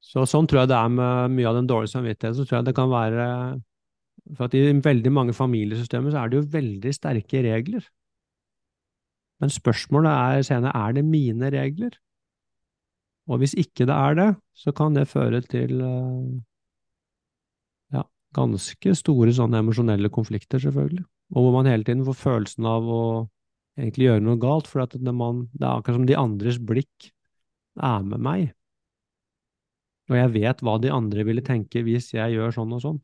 Så 0.00 0.22
sånn 0.30 0.46
tror 0.48 0.62
jeg 0.62 0.70
det 0.70 0.78
er 0.78 0.92
med 0.94 1.34
mye 1.34 1.48
av 1.50 1.58
den 1.58 1.68
dårlige 1.68 1.92
samvittigheten. 1.92 2.38
Så 2.38 2.46
tror 2.46 2.60
jeg 2.60 2.68
det 2.70 2.76
kan 2.78 2.88
være 2.88 3.26
For 4.34 4.48
at 4.48 4.56
i 4.58 4.64
veldig 4.82 5.12
mange 5.14 5.36
familiesystemer 5.36 6.10
så 6.10 6.24
er 6.24 6.32
det 6.32 6.40
jo 6.40 6.48
veldig 6.56 6.92
sterke 6.94 7.44
regler. 7.46 7.84
Men 9.42 9.52
spørsmålet 9.52 10.10
er 10.10 10.46
senere 10.48 10.74
er 10.86 10.96
det 10.96 11.04
mine 11.06 11.50
regler. 11.52 11.94
Og 13.30 13.42
hvis 13.42 13.54
ikke 13.58 13.86
det 13.86 13.94
er 13.94 14.18
det, 14.18 14.28
så 14.54 14.72
kan 14.74 14.94
det 14.96 15.08
føre 15.10 15.42
til 15.44 15.80
eh, 15.82 16.34
ja, 17.94 18.04
ganske 18.38 18.94
store 18.98 19.34
sånne 19.34 19.62
emosjonelle 19.64 20.10
konflikter, 20.14 20.62
selvfølgelig. 20.62 21.04
Og 21.34 21.42
hvor 21.42 21.56
man 21.58 21.70
hele 21.70 21.84
tiden 21.86 22.06
får 22.06 22.18
følelsen 22.20 22.68
av 22.70 22.86
å 22.86 23.02
egentlig 23.76 24.08
gjøre 24.08 24.24
noe 24.24 24.40
galt, 24.40 24.70
for 24.70 24.86
det, 24.86 25.14
man, 25.14 25.46
det 25.52 25.66
er 25.66 25.74
akkurat 25.74 25.98
som 25.98 26.06
de 26.08 26.18
andres 26.18 26.60
blikk 26.62 27.10
er 27.82 28.06
med 28.06 28.22
meg. 28.22 28.46
Og 30.06 30.16
jeg 30.20 30.32
vet 30.38 30.62
hva 30.62 30.76
de 30.80 30.94
andre 30.94 31.26
ville 31.26 31.44
tenke 31.44 31.82
hvis 31.84 32.12
jeg 32.14 32.36
gjør 32.36 32.54
sånn 32.54 32.74
og 32.78 32.82
sånn. 32.84 33.00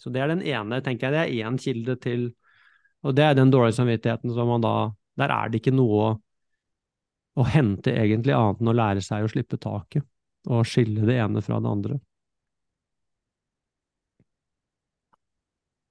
Så 0.00 0.10
det 0.10 0.22
er 0.22 0.32
den 0.32 0.42
ene, 0.46 0.80
tenker 0.84 1.08
jeg, 1.08 1.14
det 1.14 1.22
er 1.22 1.48
én 1.48 1.58
kilde 1.60 1.96
til 2.00 2.30
Og 3.02 3.16
det 3.18 3.24
er 3.24 3.34
den 3.34 3.50
dårlige 3.50 3.76
samvittigheten 3.80 4.30
som 4.34 4.48
man 4.48 4.62
da 4.62 4.74
der 5.20 5.32
er 5.34 5.50
det 5.50 5.60
ikke 5.60 5.74
noe 5.74 6.04
å, 7.36 7.44
hente 7.52 7.92
egentlig 7.92 8.32
annet 8.36 8.62
enn 8.62 8.70
å 8.72 8.76
lære 8.76 9.02
seg 9.04 9.26
å 9.26 9.28
slippe 9.28 9.58
taket 9.60 10.06
og 10.48 10.64
skille 10.66 11.04
det 11.06 11.18
ene 11.22 11.42
fra 11.44 11.58
det 11.62 11.70
andre. 11.70 11.98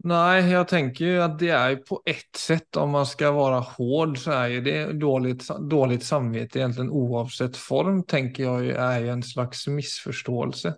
Nei, 0.09 0.41
jeg 0.49 0.65
tenker 0.65 1.19
at 1.21 1.35
det 1.37 1.51
er 1.53 1.75
på 1.85 1.99
ett 2.09 2.33
sett, 2.37 2.73
om 2.81 2.95
man 2.97 3.05
skal 3.05 3.35
være 3.35 3.59
hård, 3.75 4.15
så 4.17 4.33
er 4.47 4.63
det 4.65 4.77
dårlig, 5.01 5.35
dårlig 5.69 5.99
samvittighet 6.01 6.79
egentlig 6.79 6.89
uansett 6.89 7.59
form, 7.59 8.01
tenker 8.09 8.65
jeg 8.65 8.73
er 8.73 9.05
en 9.13 9.21
slags 9.21 9.67
misforståelse. 9.69 10.73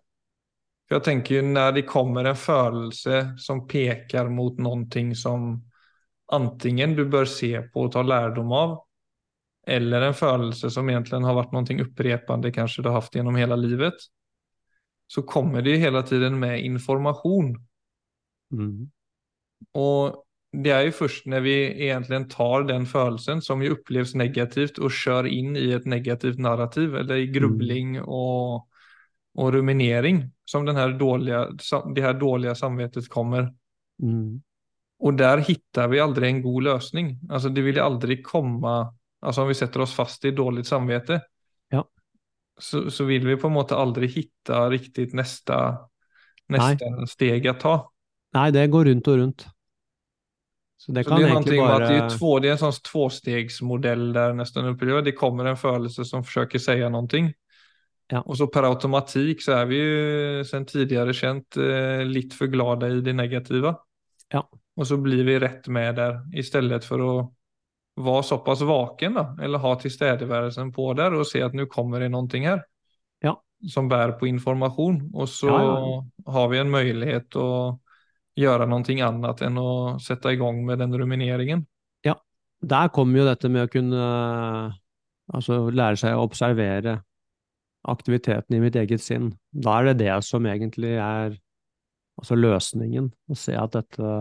For 0.94 1.00
jeg 1.00 1.06
tenker 1.08 1.46
når 1.50 1.72
det 1.74 1.82
kommer 1.90 2.28
en 2.30 2.38
følelse 2.38 3.20
som 3.42 3.64
peker 3.66 4.28
mot 4.30 4.60
noe 4.62 5.06
som 5.18 5.56
antingen 6.30 6.92
du 6.94 7.08
bør 7.10 7.26
se 7.26 7.50
på 7.74 7.88
og 7.88 7.96
ta 7.96 8.04
lærdom 8.06 8.52
av, 8.54 8.76
eller 9.66 10.04
en 10.06 10.14
følelse 10.14 10.70
som 10.70 10.92
egentlig 10.94 11.18
har 11.26 11.34
vært 11.34 11.56
noe 11.56 11.80
opprepende 11.82 12.52
kanskje 12.54 12.84
du 12.86 12.92
har 12.92 13.00
hatt 13.00 13.18
gjennom 13.18 13.40
hele 13.42 13.58
livet, 13.58 14.06
så 15.10 15.24
kommer 15.26 15.66
det 15.66 15.80
hele 15.82 16.04
tiden 16.06 16.38
med 16.38 16.62
informasjon. 16.62 17.56
Mm. 18.54 18.92
Og 19.74 20.20
det 20.54 20.76
er 20.76 20.86
jo 20.92 20.94
først 21.00 21.26
når 21.26 21.42
vi 21.48 21.56
egentlig 21.88 22.20
tar 22.36 22.68
den 22.70 22.86
følelsen, 22.86 23.42
som 23.42 23.66
jo 23.66 23.80
oppleves 23.80 24.14
negativt, 24.14 24.78
og 24.78 24.94
kjører 24.94 25.32
inn 25.34 25.58
i 25.58 25.72
et 25.74 25.90
negativt 25.90 26.38
narrativ, 26.38 26.94
eller 27.02 27.24
i 27.24 27.32
grubling 27.34 27.98
mm. 27.98 28.06
og, 28.06 28.70
og 29.36 29.54
ruminering, 29.54 30.32
som 30.46 30.66
den 30.66 30.76
här 30.76 30.90
dåliga, 30.90 31.48
det 31.96 32.02
her 32.02 32.14
dårlige 32.14 32.56
samvetet 32.56 33.10
kommer. 33.10 33.54
Mm. 34.04 34.42
Og 35.00 35.18
der 35.18 35.38
hittar 35.38 35.88
vi 35.88 36.00
aldri 36.00 36.28
en 36.28 36.42
god 36.42 36.64
løsning. 36.64 37.20
Altså 37.30 37.50
det 37.50 37.62
vil 37.66 37.80
aldri 37.80 38.22
komme 38.24 38.94
altså 39.24 39.42
Om 39.42 39.48
vi 39.48 39.56
setter 39.56 39.82
oss 39.82 39.94
fast 39.96 40.26
i 40.26 40.32
dårlig 40.36 40.66
samvete, 40.68 41.22
ja. 41.72 41.86
så, 42.60 42.92
så, 42.92 43.06
vil 43.08 43.28
vi 43.28 43.38
på 43.40 43.48
en 43.48 43.54
måte 43.54 43.76
aldri 43.76 44.10
hitte 44.12 44.58
riktig 44.70 45.14
neste, 45.16 45.60
neste 46.52 46.90
steg 47.08 47.48
å 47.48 47.54
ta. 47.56 47.76
Nei, 48.36 48.50
det 48.52 48.66
går 48.68 48.90
rundt 48.90 49.08
og 49.08 49.18
rundt. 49.22 49.46
Så 50.76 50.92
det, 50.92 51.06
så 51.08 51.16
det 51.16 51.30
er 51.30 51.62
bara... 51.62 51.88
Det 51.88 51.96
är 51.96 52.10
två, 52.18 52.40
det 52.40 52.48
är 52.48 52.52
en 52.52 52.58
sånn 52.66 52.84
tvåstegsmodell 52.92 54.14
der 54.14 54.34
nästan 54.34 54.66
upplever. 54.66 55.02
Det 55.02 55.16
kommer 55.16 55.46
en 55.46 55.58
følelse 55.58 56.04
som 56.06 56.28
å 56.28 56.60
si 56.60 56.76
noe. 56.92 57.24
Ja. 58.12 58.20
Og 58.22 58.38
så 58.38 58.50
per 58.52 58.68
automatikk 58.68 59.42
så 59.42 59.56
er 59.62 59.70
vi 59.70 59.80
jo 59.80 60.44
sen 60.48 60.66
tidligere 60.70 61.16
kjent 61.16 61.58
eh, 61.62 62.04
litt 62.08 62.36
for 62.36 62.52
glade 62.52 62.90
i 62.98 63.02
det 63.06 63.16
negativa. 63.16 63.74
Ja. 64.34 64.44
Og 64.76 64.90
så 64.90 64.98
blir 65.02 65.24
vi 65.26 65.38
rett 65.40 65.68
med 65.72 65.96
der 66.00 66.20
istället 66.36 66.86
for 66.86 67.04
å 67.04 67.14
være 68.02 68.26
såpass 68.26 68.64
vaken 68.66 69.20
da, 69.20 69.26
eller 69.42 69.62
ha 69.62 69.74
tilstedeværelsen 69.78 70.72
på 70.74 70.88
der 70.98 71.14
og 71.14 71.28
se 71.30 71.44
at 71.46 71.54
nå 71.54 71.68
kommer 71.70 72.02
det 72.02 72.10
noe 72.14 72.42
her 72.42 72.64
ja. 73.22 73.36
som 73.70 73.90
bærer 73.90 74.16
på 74.18 74.28
informasjon. 74.32 75.00
Og 75.14 75.30
så 75.30 75.54
ja, 75.54 76.02
har 76.34 76.50
vi 76.50 76.62
en 76.62 76.74
mulighet 76.74 77.38
å 77.38 77.50
gjøre 78.40 78.66
noe 78.66 78.98
annet 79.06 79.46
enn 79.46 79.62
å 79.62 79.72
sette 80.02 80.34
i 80.34 80.40
gang 80.42 80.64
med 80.66 80.82
den 80.82 80.98
rumineringen. 80.98 81.66
Ja, 82.06 82.18
der 82.62 82.90
kommer 82.94 83.22
jo 83.22 83.30
dette 83.30 83.50
med 83.54 83.68
å 83.68 83.72
kunne 83.72 84.06
altså 85.34 85.68
lære 85.70 86.02
seg 86.02 86.18
å 86.18 86.26
observere 86.26 86.98
aktiviteten 87.90 88.56
i 88.56 88.62
mitt 88.64 88.78
eget 88.80 89.04
sinn. 89.04 89.34
Da 89.52 89.80
er 89.80 89.92
det 89.92 90.06
det 90.06 90.16
som 90.26 90.46
egentlig 90.48 90.96
er 90.96 91.36
altså 92.20 92.38
løsningen. 92.38 93.12
Å 93.30 93.38
se 93.38 93.56
at 93.58 93.76
dette 93.76 94.14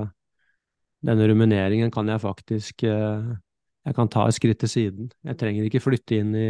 denne 1.03 1.27
rumineringen 1.27 1.90
kan 1.90 2.07
jeg 2.07 2.22
faktisk 2.22 2.85
eh, 2.87 3.33
jeg 3.83 3.96
kan 3.96 4.11
ta 4.11 4.29
et 4.29 4.37
skritt 4.37 4.61
til 4.62 4.70
siden. 4.70 5.11
Jeg 5.27 5.38
trenger 5.40 5.66
ikke 5.66 5.83
flytte 5.83 6.20
inn 6.22 6.35
i, 6.38 6.48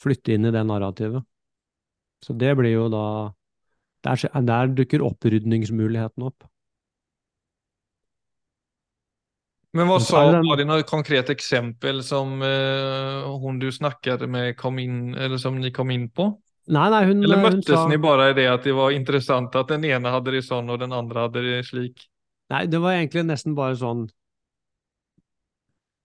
flytte 0.00 0.36
inn 0.36 0.48
i 0.48 0.52
det 0.54 0.62
narrativet. 0.64 1.24
Så 2.24 2.36
det 2.40 2.54
blir 2.56 2.72
jo 2.72 2.90
da 2.92 3.06
Der, 4.04 4.20
der 4.44 4.66
dukker 4.68 5.00
opprydningsmuligheten 5.00 6.26
opp. 6.26 6.44
Men 9.74 9.90
hva 9.90 9.98
sa 10.02 10.22
Var 10.38 10.60
det 10.60 10.66
noe 10.68 10.86
konkret 10.86 11.30
eksempel 11.34 12.00
som 12.06 12.38
uh, 12.42 13.26
hun 13.42 13.58
du 13.58 13.70
snakket 13.74 14.22
med, 14.30 14.54
kom 14.58 14.78
inn, 14.78 15.14
eller 15.18 15.40
som 15.42 15.58
ni 15.58 15.72
kom 15.74 15.90
inn 15.90 16.06
på? 16.14 16.30
Nei, 16.64 16.86
nei, 16.88 17.02
hun, 17.10 17.24
eller 17.26 17.42
møttes 17.42 17.68
hun 17.68 17.76
sa... 17.76 17.88
ni 17.90 17.98
bare 18.00 18.30
i 18.30 18.36
det 18.38 18.46
at 18.48 18.64
det 18.64 18.72
var 18.76 18.94
interessant 18.94 19.56
at 19.58 19.72
den 19.74 19.84
ene 19.84 20.12
hadde 20.14 20.32
det 20.32 20.44
sånn 20.46 20.70
og 20.72 20.78
den 20.80 20.94
andre 20.96 21.26
hadde 21.26 21.42
det 21.44 21.58
slik? 21.68 22.06
Nei, 22.54 22.64
det 22.70 22.80
var 22.80 22.96
egentlig 22.96 23.26
nesten 23.28 23.56
bare 23.56 23.76
sånn 23.80 24.06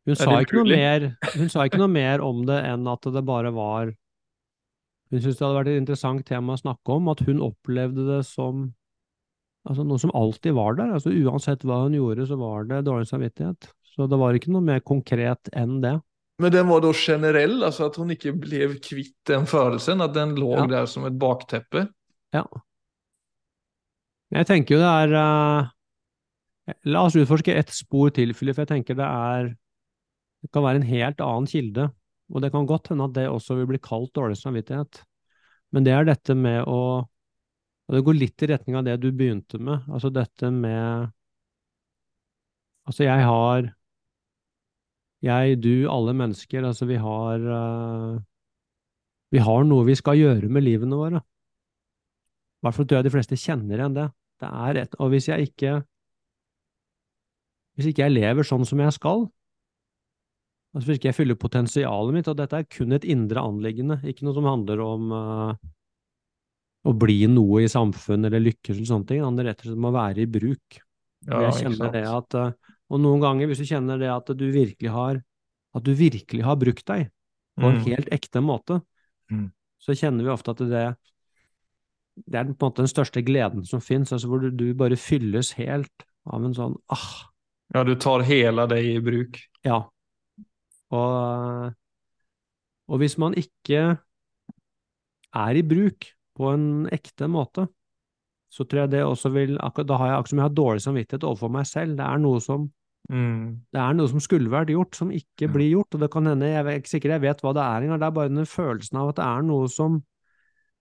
Hun 0.07 0.17
sa 0.19 0.39
ikke 0.41 0.65
mer 0.67 1.11
Hun 1.35 1.51
sa 1.51 1.67
ikke 1.67 1.79
noe 1.81 1.91
mer 1.91 2.23
om 2.25 2.41
det 2.47 2.59
enn 2.67 2.87
at 2.91 3.07
det 3.13 3.23
bare 3.27 3.53
var 3.55 3.93
Hun 5.11 5.21
syntes 5.21 5.37
det 5.37 5.45
hadde 5.45 5.59
vært 5.61 5.71
et 5.71 5.81
interessant 5.83 6.25
tema 6.27 6.55
å 6.55 6.61
snakke 6.61 6.95
om, 6.95 7.07
at 7.11 7.23
hun 7.27 7.43
opplevde 7.43 8.07
det 8.07 8.21
som 8.27 8.69
altså 9.69 9.85
noe 9.85 10.01
som 10.01 10.13
alltid 10.17 10.55
var 10.57 10.77
der. 10.79 10.95
altså 10.97 11.13
Uansett 11.13 11.65
hva 11.67 11.83
hun 11.85 11.97
gjorde, 11.97 12.25
så 12.29 12.37
var 12.39 12.65
det 12.69 12.83
dårlig 12.87 13.09
samvittighet. 13.09 13.69
Så 13.93 14.07
det 14.09 14.19
var 14.19 14.37
ikke 14.37 14.53
noe 14.53 14.65
mer 14.65 14.81
konkret 14.85 15.51
enn 15.57 15.79
det. 15.83 15.97
Men 16.39 16.53
den 16.53 16.69
var 16.69 16.81
da 16.81 16.93
generell, 16.95 17.57
altså 17.67 17.89
at 17.89 17.97
hun 17.99 18.13
ikke 18.15 18.31
ble 18.39 18.69
kvitt 18.79 19.17
den 19.27 19.45
følelsen? 19.49 20.01
At 20.01 20.15
den 20.15 20.37
lå 20.39 20.53
ja. 20.55 20.65
der 20.71 20.87
som 20.89 21.05
et 21.09 21.17
bakteppe? 21.19 21.85
Ja. 22.35 22.45
Jeg 24.33 24.47
tenker 24.47 24.77
jo 24.77 24.81
det 24.81 24.93
er 25.03 25.15
uh, 25.17 25.69
La 26.85 27.01
oss 27.07 27.17
utforske 27.17 27.55
ett 27.57 27.71
spor 27.73 28.11
til, 28.13 28.31
Philip, 28.37 28.55
for 28.55 28.63
jeg 28.63 28.71
tenker 28.75 28.97
det 28.97 29.05
er 29.05 29.47
Det 30.39 30.51
kan 30.53 30.63
være 30.63 30.79
en 30.79 30.87
helt 30.87 31.21
annen 31.25 31.49
kilde, 31.49 31.89
og 32.31 32.43
det 32.43 32.53
kan 32.53 32.67
godt 32.69 32.93
hende 32.93 33.09
at 33.09 33.15
det 33.17 33.25
også 33.27 33.57
vil 33.57 33.67
bli 33.73 33.79
kalt 33.83 34.13
dårlig 34.15 34.37
samvittighet. 34.39 35.01
Men 35.75 35.83
det 35.83 35.91
er 35.91 36.05
dette 36.07 36.35
med 36.37 36.63
å 36.63 37.03
Og 37.89 37.97
det 37.97 38.05
går 38.05 38.17
litt 38.19 38.43
i 38.45 38.49
retning 38.51 38.77
av 38.77 38.85
det 38.85 38.99
du 39.01 39.09
begynte 39.09 39.57
med, 39.57 39.87
altså 39.89 40.11
dette 40.13 40.51
med 40.53 41.09
Altså, 42.89 43.03
jeg 43.05 43.21
har 43.21 43.67
Jeg, 45.21 45.57
du, 45.61 45.89
alle 45.91 46.13
mennesker, 46.13 46.63
altså 46.65 46.85
vi 46.89 46.95
har 47.01 47.43
uh, 47.43 48.21
Vi 49.33 49.41
har 49.45 49.65
noe 49.65 49.87
vi 49.89 49.97
skal 49.97 50.17
gjøre 50.17 50.49
med 50.49 50.63
livene 50.63 50.97
våre. 50.97 51.19
I 51.19 52.65
hvert 52.65 52.77
fall 52.77 52.87
tror 52.87 52.99
jeg 52.99 53.07
de 53.09 53.13
fleste 53.13 53.37
kjenner 53.37 53.81
igjen 53.81 53.97
det. 53.97 54.07
Det 54.39 54.49
er 54.49 54.79
et, 54.83 54.95
og 54.99 55.11
hvis 55.13 55.27
jeg 55.29 55.49
ikke 55.49 55.81
hvis 57.77 57.91
ikke 57.91 58.07
jeg 58.07 58.15
lever 58.15 58.43
sånn 58.43 58.65
som 58.67 58.79
jeg 58.83 58.91
skal, 58.91 59.27
Altså 60.75 60.85
hvis 60.85 60.99
ikke 60.99 61.07
jeg 61.09 61.17
fyller 61.17 61.37
potensialet 61.39 62.13
mitt, 62.13 62.27
og 62.29 62.35
dette 62.37 62.57
er 62.59 62.65
kun 62.69 62.93
et 62.93 63.05
indre 63.09 63.41
anliggende, 63.41 63.95
ikke 64.05 64.21
noe 64.27 64.35
som 64.37 64.45
handler 64.45 64.83
om 64.85 65.13
uh, 65.15 65.69
å 66.87 66.93
bli 66.95 67.17
noe 67.27 67.63
i 67.65 67.69
samfunn 67.71 68.25
eller 68.29 68.39
lykkes 68.43 68.75
eller 68.77 68.87
sånne 68.87 69.07
ting. 69.09 69.19
Det 69.19 69.25
handler 69.27 69.49
rett 69.49 69.59
og 69.63 69.67
slett 69.67 69.79
om 69.81 69.89
å 69.89 69.95
være 69.95 70.23
i 70.23 70.29
bruk. 70.31 70.79
Ja, 71.27 71.41
jeg 71.49 71.65
kjenner 71.65 71.91
det 71.91 72.05
at, 72.07 72.35
uh, 72.39 72.75
og 72.89 73.01
noen 73.03 73.19
ganger, 73.23 73.49
hvis 73.51 73.59
du 73.59 73.67
kjenner 73.67 73.99
det 73.99 74.07
at 74.13 74.29
du 74.39 74.45
virkelig 74.53 74.91
har, 74.93 75.19
at 75.75 75.83
du 75.85 75.91
virkelig 75.93 76.45
har 76.47 76.55
brukt 76.57 76.85
deg 76.87 77.09
på 77.59 77.67
en 77.67 77.75
Mm. 77.81 77.85
helt 77.91 78.09
ekte 78.15 78.39
måte, 78.41 78.81
Mm. 79.29 79.51
så 79.83 79.91
kjenner 79.93 80.23
vi 80.23 80.31
ofte 80.31 80.51
at 80.55 80.57
det, 80.63 80.85
det 82.25 82.35
er 82.39 82.45
på 82.45 82.55
en 82.65 82.71
måte 82.71 82.81
den 82.81 82.87
største 82.87 83.21
gleden 83.23 83.65
som 83.67 83.81
finnes, 83.83 84.11
altså 84.11 84.27
hvor 84.31 84.39
du, 84.41 84.49
du 84.49 84.73
bare 84.73 84.95
fylles 84.97 85.51
helt 85.59 86.05
av 86.25 86.43
en 86.45 86.53
sånn 86.55 86.77
ah, 86.89 87.27
Ja, 87.75 87.83
du 87.83 87.93
tar 87.95 88.23
hele 88.25 88.65
deg 88.67 88.85
i 88.85 88.99
bruk. 89.03 89.37
ja. 89.63 89.83
Og, 90.89 91.73
og 92.89 92.97
hvis 92.97 93.17
man 93.21 93.35
ikke 93.37 93.99
er 95.35 95.59
i 95.59 95.61
bruk 95.61 96.07
på 96.39 96.49
en 96.53 96.65
ekte 96.95 97.27
måte, 97.31 97.67
så 98.49 98.65
tror 98.65 98.85
jeg 98.85 98.93
det 98.95 99.03
også 99.05 99.29
vil 99.35 99.57
Da 99.59 99.97
har 99.99 100.07
jeg 100.07 100.15
akkurat 100.17 100.29
som 100.31 100.39
jeg 100.39 100.47
har 100.47 100.57
dårlig 100.57 100.81
samvittighet 100.81 101.25
overfor 101.27 101.51
meg 101.53 101.67
selv. 101.69 101.97
Det 101.99 102.05
er 102.07 102.21
noe 102.23 102.41
som 102.41 102.69
Mm. 103.09 103.61
det 103.73 103.79
er 103.81 103.93
noe 103.95 104.09
som 104.11 104.19
skulle 104.21 104.51
vært 104.51 104.69
gjort, 104.69 104.93
som 104.95 105.09
ikke 105.09 105.47
Ja. 105.47 105.53
blir 105.53 105.71
gjort. 105.71 105.95
Og 105.95 105.99
det 106.01 106.11
kan 106.11 106.25
hende, 106.25 106.45
jeg 106.45 106.65
er 106.65 106.79
ikke 106.79 106.91
sikker 106.93 107.09
jeg 107.09 107.21
vet 107.21 107.41
hva 107.41 107.53
det 107.53 107.63
er 107.63 107.81
engang, 107.81 107.99
det 107.99 108.05
er 108.07 108.11
bare 108.11 108.29
den 108.29 108.45
følelsen 108.45 108.97
av 108.99 109.09
at 109.09 109.15
det 109.15 109.25
er 109.25 109.41
noe 109.43 109.67
som 109.67 110.03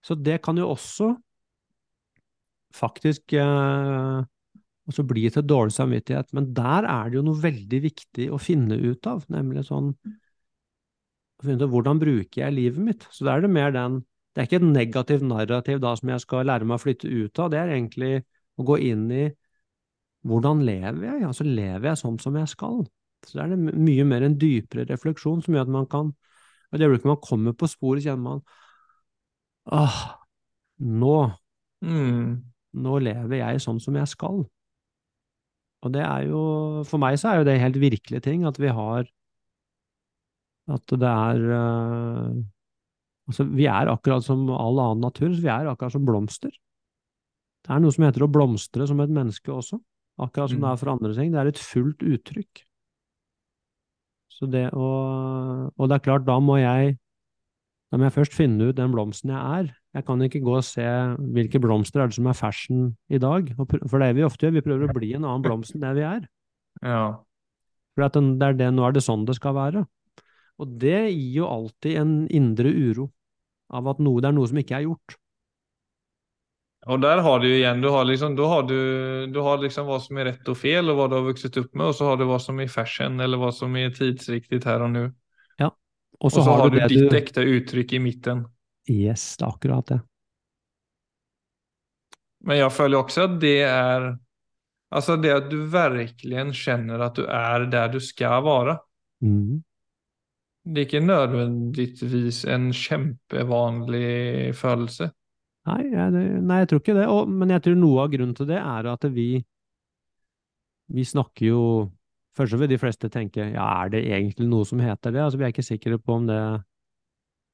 Så 0.05 0.15
det 0.15 0.43
kan 0.43 0.57
jo 0.57 0.69
også 0.69 1.17
faktisk 2.73 3.33
eh, 3.33 4.25
også 4.89 5.05
bli 5.07 5.29
til 5.31 5.43
dårlig 5.43 5.75
samvittighet. 5.75 6.33
Men 6.37 6.53
der 6.55 6.87
er 6.89 7.11
det 7.11 7.19
jo 7.19 7.25
noe 7.27 7.41
veldig 7.43 7.81
viktig 7.83 8.29
å 8.31 8.39
finne 8.41 8.79
ut 8.79 9.07
av, 9.07 9.25
nemlig 9.29 9.67
sånn 9.69 9.95
å 9.99 11.45
finne 11.45 11.59
ut 11.61 11.67
av 11.67 11.73
hvordan 11.75 12.01
bruker 12.03 12.45
jeg 12.45 12.57
livet 12.57 12.85
mitt. 12.85 13.09
Så 13.11 13.25
da 13.27 13.37
er 13.37 13.45
det 13.45 13.51
mer 13.51 13.75
den 13.75 14.05
Det 14.35 14.43
er 14.43 14.47
ikke 14.49 14.61
et 14.61 14.71
negativt 14.71 15.25
narrativ 15.27 15.81
da 15.83 15.95
som 15.99 16.13
jeg 16.13 16.23
skal 16.23 16.47
lære 16.47 16.67
meg 16.69 16.79
å 16.79 16.83
flytte 16.83 17.09
ut 17.11 17.41
av, 17.43 17.51
det 17.51 17.59
er 17.59 17.75
egentlig 17.75 18.13
å 18.59 18.67
gå 18.69 18.79
inn 18.91 19.07
i 19.11 19.25
hvordan 20.29 20.63
lever 20.67 21.05
jeg? 21.07 21.25
Altså, 21.27 21.47
lever 21.47 21.89
jeg 21.91 22.01
sånn 22.01 22.19
som 22.21 22.37
jeg 22.39 22.51
skal? 22.51 22.83
Så 23.27 23.41
er 23.43 23.51
det 23.53 23.59
my- 23.59 23.75
mye 23.75 24.05
mer 24.07 24.23
en 24.27 24.37
dypere 24.39 24.87
refleksjon 24.89 25.43
som 25.43 25.55
gjør 25.55 25.67
at 25.67 25.75
man 25.75 25.87
kan 25.91 26.13
i 26.73 26.77
det 26.79 26.87
øyeblikket 26.87 27.09
man 27.09 27.23
kommer 27.25 27.55
på 27.57 27.69
sporet, 27.71 28.05
kjenner 28.05 28.23
man 28.23 28.43
Åh, 29.73 29.97
nå, 30.81 31.17
Mm. 31.85 32.43
nå 32.75 32.99
lever 33.03 33.37
jeg 33.37 33.61
sånn 33.61 33.81
som 33.81 33.95
jeg 33.95 34.09
skal. 34.09 34.47
Og 35.83 35.93
det 35.93 36.03
er 36.03 36.27
jo 36.29 36.85
For 36.85 36.99
meg 36.99 37.19
så 37.19 37.29
er 37.33 37.37
jo 37.39 37.45
det 37.45 37.61
helt 37.61 37.77
virkelige 37.77 38.23
ting, 38.23 38.45
at 38.45 38.59
vi 38.59 38.69
har 38.69 39.07
At 40.69 40.87
det 40.87 41.03
er 41.09 41.45
eh, 41.57 42.43
Altså, 43.29 43.45
vi 43.45 43.67
er 43.69 43.91
akkurat 43.93 44.25
som 44.25 44.47
all 44.51 44.79
annen 44.81 45.05
natur, 45.05 45.29
så 45.35 45.43
vi 45.45 45.51
er 45.53 45.69
akkurat 45.69 45.93
som 45.93 46.07
blomster. 46.09 46.53
Det 47.67 47.75
er 47.75 47.83
noe 47.85 47.93
som 47.93 48.07
heter 48.07 48.25
å 48.25 48.31
blomstre 48.33 48.87
som 48.89 49.01
et 49.05 49.13
menneske 49.13 49.53
også, 49.53 49.77
akkurat 50.19 50.49
som 50.49 50.59
Mm. 50.59 50.65
det 50.65 50.71
er 50.73 50.77
for 50.81 50.91
andre 50.95 51.15
ting. 51.15 51.33
Det 51.33 51.41
er 51.43 51.47
et 51.51 51.61
fullt 51.61 51.99
uttrykk. 52.01 52.63
Så 54.33 54.49
det 54.51 54.71
å 54.73 54.89
Og 55.79 55.89
det 55.89 55.97
er 55.99 56.05
klart, 56.07 56.25
da 56.25 56.39
må 56.41 56.57
jeg 56.59 56.97
da 57.91 57.97
må 57.97 58.05
jeg 58.05 58.13
først 58.13 58.35
finne 58.37 58.69
ut 58.69 58.77
den 58.77 58.93
blomsten 58.93 59.31
jeg 59.33 59.41
er. 59.41 59.75
Jeg 59.95 60.05
kan 60.05 60.21
ikke 60.21 60.43
gå 60.45 60.57
og 60.59 60.65
se 60.65 60.85
hvilke 61.19 61.61
blomster 61.61 62.03
er 62.03 62.09
det 62.09 62.15
som 62.19 62.27
er 62.27 62.37
fashion 62.37 62.97
i 63.09 63.17
dag, 63.19 63.49
for 63.57 63.99
det 63.99 64.09
er 64.09 64.13
vi 64.15 64.27
ofte 64.27 64.45
gjør. 64.45 64.53
Vi 64.59 64.61
prøver 64.67 64.89
å 64.89 64.93
bli 64.95 65.15
en 65.17 65.25
annen 65.25 65.43
blomst 65.43 65.75
enn 65.75 65.81
det 65.81 65.95
vi 65.97 66.05
er. 66.05 66.29
Ja. 66.83 67.17
For 67.97 68.05
at 68.05 68.13
det 68.13 68.43
er 68.45 68.53
det, 68.61 68.69
nå 68.75 68.85
er 68.87 68.93
det 68.93 69.03
sånn 69.03 69.25
det 69.25 69.37
skal 69.37 69.55
være. 69.57 69.87
Og 70.61 70.79
det 70.79 71.13
gir 71.15 71.41
jo 71.41 71.47
alltid 71.49 71.97
en 71.97 72.13
indre 72.29 72.69
uro 72.69 73.09
av 73.69 73.89
at 73.93 74.03
noe, 74.03 74.23
det 74.23 74.31
er 74.31 74.37
noe 74.37 74.49
som 74.51 74.61
ikke 74.61 74.77
er 74.79 74.87
gjort. 74.89 75.17
Og 76.89 77.01
der 77.03 77.21
har 77.21 77.41
du 77.43 77.49
igjen, 77.51 77.83
du 77.83 77.89
har 77.93 78.07
liksom, 78.09 78.37
du 78.39 78.45
har 78.49 78.63
du, 78.65 78.79
du 79.33 79.41
har 79.45 79.59
liksom 79.61 79.89
hva 79.91 79.99
som 80.01 80.21
er 80.21 80.31
rett 80.31 80.49
og 80.49 80.57
fel, 80.57 80.89
og 80.89 80.97
hva 80.97 81.09
du 81.11 81.17
har 81.19 81.27
vokst 81.27 81.59
opp 81.61 81.73
med, 81.75 81.91
og 81.91 81.97
så 81.99 82.07
har 82.09 82.21
du 82.21 82.25
hva 82.29 82.39
som 82.41 82.61
er 82.63 82.71
fashion, 82.73 83.19
eller 83.21 83.41
hva 83.41 83.51
som 83.53 83.75
er 83.77 83.91
tidsriktig 83.97 84.63
her 84.65 84.87
og 84.87 84.95
nå. 84.95 85.03
Ja. 85.61 85.73
Og 86.23 86.33
så 86.33 86.45
har 86.47 86.65
du 86.71 86.79
det 86.79 86.89
ditt 86.95 87.19
ekte 87.19 87.45
uttrykk 87.45 87.99
i 87.99 88.01
midten. 88.03 88.47
Yes, 88.89 89.35
det 89.37 89.45
er 89.45 89.53
akkurat 89.53 89.93
det. 89.93 89.99
Men 92.49 92.63
jeg 92.63 92.73
føler 92.73 93.03
også 93.03 93.27
at 93.27 93.37
det 93.43 93.59
er 93.67 94.11
Altså 94.89 95.19
det 95.21 95.29
at 95.35 95.49
du 95.51 95.59
virkelig 95.69 96.45
kjenner 96.57 97.03
at 97.05 97.19
du 97.19 97.27
er 97.29 97.67
der 97.69 97.91
du 97.93 97.99
skal 98.01 98.41
være. 98.41 98.79
Mhm. 99.21 99.59
Det 100.69 100.83
er 100.83 100.87
ikke 100.89 101.01
nødvendigvis 101.01 102.43
en 102.53 102.69
kjempevanlig 102.77 104.55
følelse. 104.57 105.09
Nei, 105.69 105.83
jeg, 105.93 106.25
nei, 106.45 106.59
jeg 106.63 106.69
tror 106.71 106.83
ikke 106.83 106.97
det. 106.97 107.07
Og, 107.13 107.29
men 107.29 107.53
jeg 107.55 107.65
tror 107.65 107.79
noe 107.79 108.03
av 108.05 108.11
grunnen 108.13 108.35
til 108.37 108.49
det 108.49 108.59
er 108.61 108.91
at 108.93 109.07
vi 109.13 109.29
Vi 110.89 111.05
snakker 111.05 111.47
jo 111.47 111.63
Først 112.39 112.55
vil 112.61 112.71
de 112.71 112.79
fleste 112.79 113.11
tenke 113.11 113.51
ja, 113.51 113.67
er 113.83 113.91
det 113.93 114.05
egentlig 114.07 114.47
noe 114.49 114.65
som 114.69 114.81
heter 114.81 115.13
det? 115.13 115.23
Altså, 115.25 115.41
Vi 115.41 115.45
er 115.45 115.53
ikke 115.53 115.67
sikre 115.67 115.99
på 115.99 116.21
om 116.21 116.29
det 116.29 116.41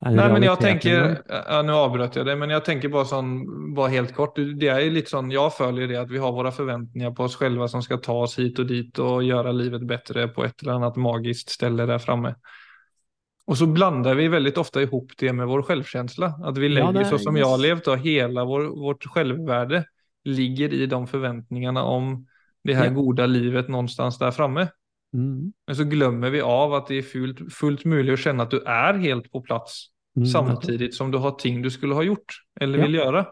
Nei, 0.05 0.27
men 0.29 0.45
jeg 0.45 0.61
tenker 0.61 1.15
ja, 1.17 1.61
Nå 1.65 1.77
avbrøt 1.87 2.19
jeg 2.19 2.27
det, 2.29 2.35
men 2.37 2.51
jeg 2.53 2.65
tenker 2.67 2.91
bare 2.93 3.09
sånn 3.09 3.31
bare 3.77 3.95
helt 3.95 4.11
kort. 4.13 4.37
Det 4.37 4.69
er 4.69 4.83
litt 4.93 5.09
sånn 5.09 5.31
Jeg 5.33 5.55
føler 5.57 5.89
det 5.89 5.97
at 6.03 6.11
vi 6.13 6.21
har 6.21 6.35
våre 6.35 6.53
forventninger 6.53 7.15
på 7.17 7.25
oss 7.25 7.39
selv 7.41 7.65
som 7.73 7.83
skal 7.85 8.03
ta 8.05 8.19
oss 8.27 8.37
hit 8.37 8.61
og 8.61 8.69
dit 8.69 9.01
og 9.01 9.25
gjøre 9.25 9.55
livet 9.57 9.87
bedre 9.89 10.27
på 10.35 10.45
et 10.45 10.61
eller 10.61 10.77
annet 10.77 11.01
magisk 11.01 11.55
sted 11.55 11.79
der 11.81 12.03
framme. 12.03 12.35
Og 13.47 13.59
så 13.61 13.67
blander 13.69 14.17
vi 14.17 14.29
veldig 14.33 14.55
ofte 14.57 14.87
ihop 14.87 15.11
det 15.21 15.33
med 15.37 15.47
vår 15.51 15.67
selvkänsla. 15.69 16.31
At 16.49 16.57
vi 16.57 16.71
Ja, 16.71 16.75
legger 16.79 17.03
det 17.03 17.11
så 17.11 17.19
som 17.21 17.37
jeg 17.37 17.45
har 17.45 17.61
levt, 17.61 17.89
og 17.93 17.99
hele 18.01 18.41
vår, 18.49 18.71
vårt 18.73 19.05
selvvärde 19.05 19.85
ligger 20.25 20.73
i 20.73 20.87
de 20.87 21.01
forventningene 21.07 21.83
om 21.85 22.27
det 22.65 22.77
her 22.77 22.89
Ja. 22.89 22.95
gode 22.97 23.27
livet 23.29 23.69
någonstans 23.69 24.19
der 24.19 24.31
framme. 24.33 24.71
Mm. 25.15 25.53
Men 25.67 25.77
så 25.77 25.85
glemmer 25.85 26.31
vi 26.31 26.41
av 26.41 26.73
at 26.75 26.89
det 26.89 26.99
er 26.99 27.03
fullt, 27.09 27.53
fullt 27.53 27.85
mulig 27.85 28.15
å 28.15 28.23
kjenne 28.23 28.43
at 28.43 28.51
du 28.51 28.61
er 28.65 28.97
helt 28.99 29.31
på 29.31 29.45
plass. 29.45 29.91
mm. 30.17 30.25
Samtidig 30.27 30.95
som 30.95 31.11
du 31.11 31.19
har 31.19 31.33
ting 31.39 31.61
du 31.63 31.69
skulle 31.71 31.95
ha 31.95 32.03
gjort 32.03 32.41
eller 32.61 32.79
Ja. 32.79 32.87
vil 32.87 32.95
gjøre. 33.01 33.27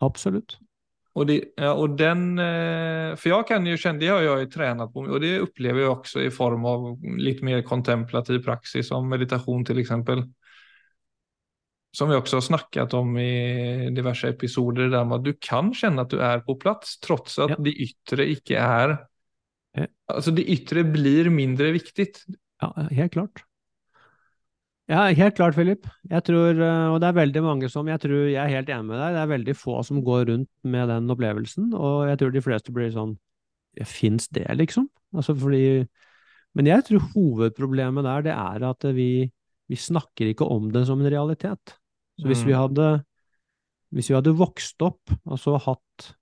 Absolutt. 0.00 0.58
Og, 1.18 1.24
det, 1.26 1.38
og 1.58 1.96
den 1.98 2.24
eh, 2.38 3.14
For 3.18 3.32
jeg 3.32 3.46
kan 3.48 3.66
jo 3.66 3.78
kjenne, 3.80 3.98
det 4.02 4.10
har 4.12 4.22
jeg 4.22 4.44
jo 4.44 4.50
tränat 4.54 4.92
på, 4.94 5.02
og 5.08 5.22
det 5.24 5.32
opplever 5.42 5.82
jeg 5.82 5.90
også 5.90 6.22
i 6.22 6.32
form 6.34 6.66
av 6.70 6.84
litt 7.18 7.40
mer 7.46 7.64
kontemplativ 7.66 8.44
praksis, 8.46 8.90
som 8.92 9.08
meditasjon 9.10 9.66
til 9.66 9.82
eksempel. 9.82 10.22
Som 11.96 12.12
vi 12.12 12.18
også 12.18 12.38
har 12.38 12.44
snakket 12.44 12.94
om 12.94 13.16
i 13.18 13.88
diverse 13.96 14.30
episoder, 14.30 14.86
det 14.86 14.94
der 14.94 15.06
med 15.08 15.22
at 15.22 15.26
du 15.26 15.32
kan 15.42 15.72
kjenne 15.74 16.04
at 16.04 16.12
du 16.12 16.20
er 16.22 16.44
på 16.46 16.58
plass, 16.60 16.98
trots 17.02 17.38
at 17.42 17.56
Ja. 17.56 17.60
det 17.64 17.74
ytre 17.88 18.28
ikke 18.36 18.60
er 18.60 18.98
Ja. 19.76 19.86
Altså, 20.10 20.32
det 20.34 20.48
ytre 20.48 20.82
blir 20.84 21.28
mindre 21.30 21.72
viktig. 21.74 22.08
Ja, 22.62 22.72
helt 22.90 23.12
klart. 23.12 23.44
Ja, 24.88 25.02
helt 25.12 25.36
klart, 25.36 25.52
Philip. 25.54 25.84
Jeg 26.08 26.24
tror, 26.24 26.56
eh, 26.64 26.86
og 26.88 27.00
det 27.02 27.08
er 27.10 27.16
veldig 27.18 27.42
mange 27.44 27.68
som 27.68 27.88
Jeg 27.90 28.00
tror 28.00 28.22
jeg 28.30 28.40
er 28.40 28.48
helt 28.54 28.70
enig 28.72 28.86
med 28.88 28.96
deg. 28.96 29.16
Det 29.16 29.20
er 29.22 29.32
veldig 29.34 29.54
få 29.60 29.82
som 29.84 29.98
går 30.04 30.22
rundt 30.30 30.48
med 30.64 30.88
den 30.88 31.10
opplevelsen, 31.12 31.74
og 31.76 32.08
jeg 32.08 32.18
tror 32.22 32.32
de 32.32 32.44
fleste 32.44 32.72
blir 32.74 32.92
sånn 32.94 33.16
Fins 33.86 34.26
det, 34.34 34.46
liksom? 34.58 34.88
Altså 35.14 35.36
fordi 35.38 35.86
Men 36.56 36.66
jeg 36.66 36.84
tror 36.88 37.04
hovedproblemet 37.12 38.02
der, 38.04 38.22
det 38.26 38.32
er 38.32 38.64
at 38.70 38.82
vi, 38.96 39.30
vi 39.68 39.76
snakker 39.76 40.32
ikke 40.32 40.48
om 40.48 40.70
det 40.72 40.86
som 40.88 40.98
en 41.04 41.12
realitet. 41.12 41.76
Så 42.18 42.26
hvis 42.26 42.42
vi 42.46 42.52
Mm. 42.56 42.58
hadde 42.62 43.04
Hvis 43.92 44.08
vi 44.10 44.14
hadde 44.16 44.36
vokst 44.36 44.82
opp, 44.82 45.10
altså 45.28 45.58
hatt 45.60 46.14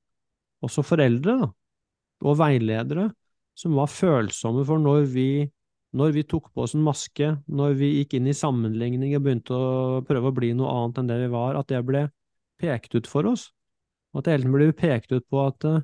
også 0.63 0.83
foreldre, 0.85 1.39
da, 1.41 1.49
og 2.23 2.39
veiledere, 2.39 3.13
som 3.57 3.75
var 3.75 3.87
følsomme 3.87 4.65
for 4.67 4.79
når 4.79 5.07
vi 5.13 5.51
når 5.97 6.15
vi 6.17 6.25
tok 6.29 6.51
på 6.53 6.65
oss 6.67 6.75
en 6.77 6.85
maske, 6.85 7.31
når 7.49 7.77
vi 7.79 7.93
gikk 7.99 8.17
inn 8.19 8.29
i 8.29 8.37
sammenligning 8.37 9.15
og 9.17 9.25
begynte 9.25 9.57
å 9.57 10.01
prøve 10.07 10.31
å 10.31 10.37
bli 10.37 10.53
noe 10.57 10.73
annet 10.73 11.01
enn 11.01 11.11
det 11.11 11.21
vi 11.25 11.31
var, 11.33 11.57
at 11.57 11.71
det 11.73 11.83
ble 11.89 12.07
pekt 12.61 12.97
ut 12.99 13.09
for 13.09 13.29
oss. 13.31 13.49
Og 14.13 14.21
at 14.21 14.27
det 14.27 14.35
hele 14.35 14.47
tiden 14.47 14.57
ble 14.57 14.69
pekt 14.77 15.15
ut 15.15 15.25
på 15.33 15.41
at 15.45 15.69
uh, 15.69 15.81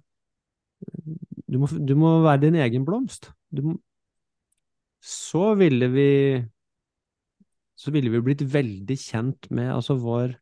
du, 1.49 1.59
må, 1.63 1.69
du 1.69 1.95
må 1.99 2.19
være 2.25 2.45
din 2.47 2.61
egen 2.61 2.85
blomst. 2.89 3.31
Må, 3.57 3.77
så 5.03 5.53
ville 5.59 5.89
vi 5.93 6.11
så 7.83 7.91
ville 7.91 8.13
vi 8.13 8.23
blitt 8.23 8.45
veldig 8.47 8.97
kjent 9.01 9.49
med 9.51 9.73
altså 9.73 9.97
vår 9.99 10.37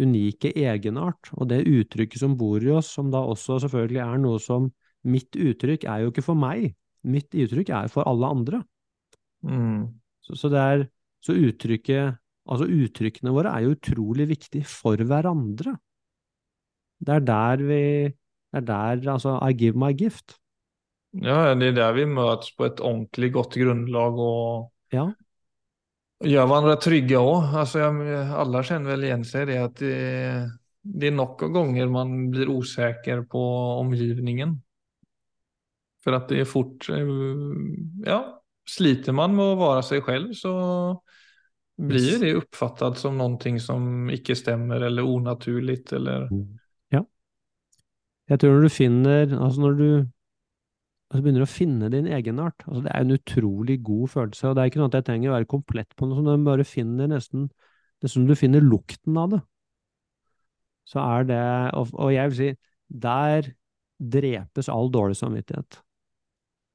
unike 0.00 0.50
egenart, 0.56 1.28
og 1.36 1.50
det 1.50 1.66
uttrykket 1.68 2.22
som 2.22 2.38
bor 2.40 2.62
i 2.64 2.72
oss, 2.72 2.88
som 2.96 3.12
da 3.12 3.20
også 3.20 3.60
selvfølgelig 3.66 4.00
er 4.02 4.22
noe 4.22 4.40
som 4.42 4.70
Mitt 5.08 5.32
uttrykk 5.32 5.86
er 5.88 6.02
jo 6.02 6.10
ikke 6.10 6.24
for 6.24 6.36
meg, 6.36 6.74
mitt 7.08 7.32
uttrykk 7.32 7.70
er 7.72 7.86
for 7.88 8.04
alle 8.08 8.28
andre. 8.28 8.58
Mm. 9.46 9.86
Så, 10.24 10.36
så, 10.36 10.50
det 10.52 10.60
er, 10.60 10.84
så 11.24 11.36
uttrykket, 11.36 12.18
altså 12.50 12.68
uttrykkene 12.68 13.32
våre 13.34 13.54
er 13.54 13.66
jo 13.66 13.76
utrolig 13.76 14.28
viktig 14.30 14.64
for 14.68 15.00
hverandre. 15.00 15.76
Det 17.00 17.16
er 17.16 17.24
der 17.24 17.64
vi 17.64 17.82
Det 18.50 18.58
er 18.58 18.66
der 18.66 19.12
altså 19.12 19.38
I 19.46 19.54
give 19.54 19.78
my 19.78 19.92
gift. 19.94 20.36
Ja, 21.14 21.54
det 21.54 21.68
er 21.68 21.74
der 21.74 21.92
vi 21.94 22.04
møtes 22.04 22.52
på 22.54 22.66
et 22.66 22.80
ordentlig 22.80 23.32
godt 23.32 23.54
grunnlag 23.58 24.18
og 24.18 24.72
Ja. 24.92 25.10
Gjør 26.20 26.46
hverandre 26.50 26.76
trygge 26.76 27.16
òg. 27.16 27.54
Altså, 27.56 27.86
alle 28.36 28.62
kjenner 28.66 28.92
vel 28.92 29.06
igjen 29.06 29.22
seg 29.24 29.46
i 29.46 29.52
det 29.52 29.60
at 29.62 29.78
det, 29.80 29.94
det 30.82 31.08
er 31.08 31.14
nok 31.16 31.46
av 31.46 31.54
ganger 31.54 31.88
man 31.88 32.28
blir 32.34 32.50
usikker 32.50 33.22
på 33.30 33.40
omgivningen. 33.80 34.58
For 36.04 36.16
at 36.16 36.28
det 36.28 36.42
er 36.42 36.48
fort 36.48 36.88
Ja, 36.90 38.20
sliter 38.68 39.14
man 39.16 39.34
med 39.36 39.54
å 39.54 39.58
være 39.60 39.82
seg 39.86 40.06
selv, 40.06 40.34
så 40.36 40.52
blir 41.80 42.18
det 42.20 42.34
oppfattet 42.36 43.00
som 43.00 43.16
noe 43.16 43.52
som 43.62 44.10
ikke 44.12 44.36
stemmer, 44.36 44.82
eller 44.88 45.06
unaturlig, 45.08 45.80
eller 45.96 46.28
Ja. 46.92 47.04
Jeg 48.28 48.38
tror 48.38 48.56
når 48.56 48.66
du 48.66 48.72
finner 48.74 49.22
Altså, 49.40 49.60
når 49.60 49.78
du 49.78 49.90
altså 51.10 51.22
begynner 51.24 51.42
å 51.42 51.50
finne 51.50 51.88
din 51.90 52.06
egenart. 52.06 52.62
Altså 52.68 52.84
det 52.84 52.92
er 52.94 53.00
en 53.00 53.16
utrolig 53.16 53.82
god 53.82 54.10
følelse, 54.12 54.48
og 54.48 54.54
det 54.54 54.62
er 54.62 54.70
ikke 54.70 54.82
noe 54.82 54.90
at 54.92 54.98
jeg 55.00 55.08
trenger 55.08 55.30
å 55.30 55.38
være 55.38 55.50
komplett 55.50 55.96
på 55.96 56.06
noe 56.06 56.18
sånt, 56.20 56.30
men 56.30 56.46
bare 56.46 56.68
finner 56.68 57.10
nesten 57.10 57.50
Nesten 58.00 58.24
du 58.24 58.32
finner 58.32 58.62
lukten 58.64 59.16
av 59.20 59.26
det. 59.34 59.38
Så 60.88 61.02
er 61.02 61.26
det 61.28 61.40
Og, 61.76 61.90
og 61.92 62.14
jeg 62.14 62.30
vil 62.30 62.38
si, 62.38 62.46
der 62.88 63.50
drepes 64.00 64.70
all 64.72 64.88
dårlig 64.88 65.18
samvittighet. 65.18 65.82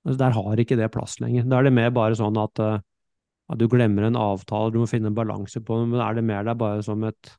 Altså 0.06 0.20
der 0.22 0.36
har 0.38 0.62
ikke 0.62 0.78
det 0.78 0.92
plass 0.94 1.18
lenger. 1.22 1.48
Da 1.50 1.60
er 1.60 1.68
det 1.68 1.74
mer 1.74 1.94
bare 1.96 2.18
sånn 2.18 2.38
at, 2.38 2.62
uh, 2.62 2.78
at 3.50 3.62
du 3.62 3.66
glemmer 3.72 4.06
en 4.06 4.20
avtale, 4.20 4.74
du 4.74 4.80
må 4.84 4.90
finne 4.90 5.10
en 5.10 5.18
balanse 5.18 5.62
på 5.66 5.80
det, 5.82 5.90
men 5.94 6.04
er 6.06 6.18
det 6.18 6.26
mer 6.28 6.46
der 6.46 6.60
bare 6.60 6.86
som 6.86 7.04
et 7.08 7.34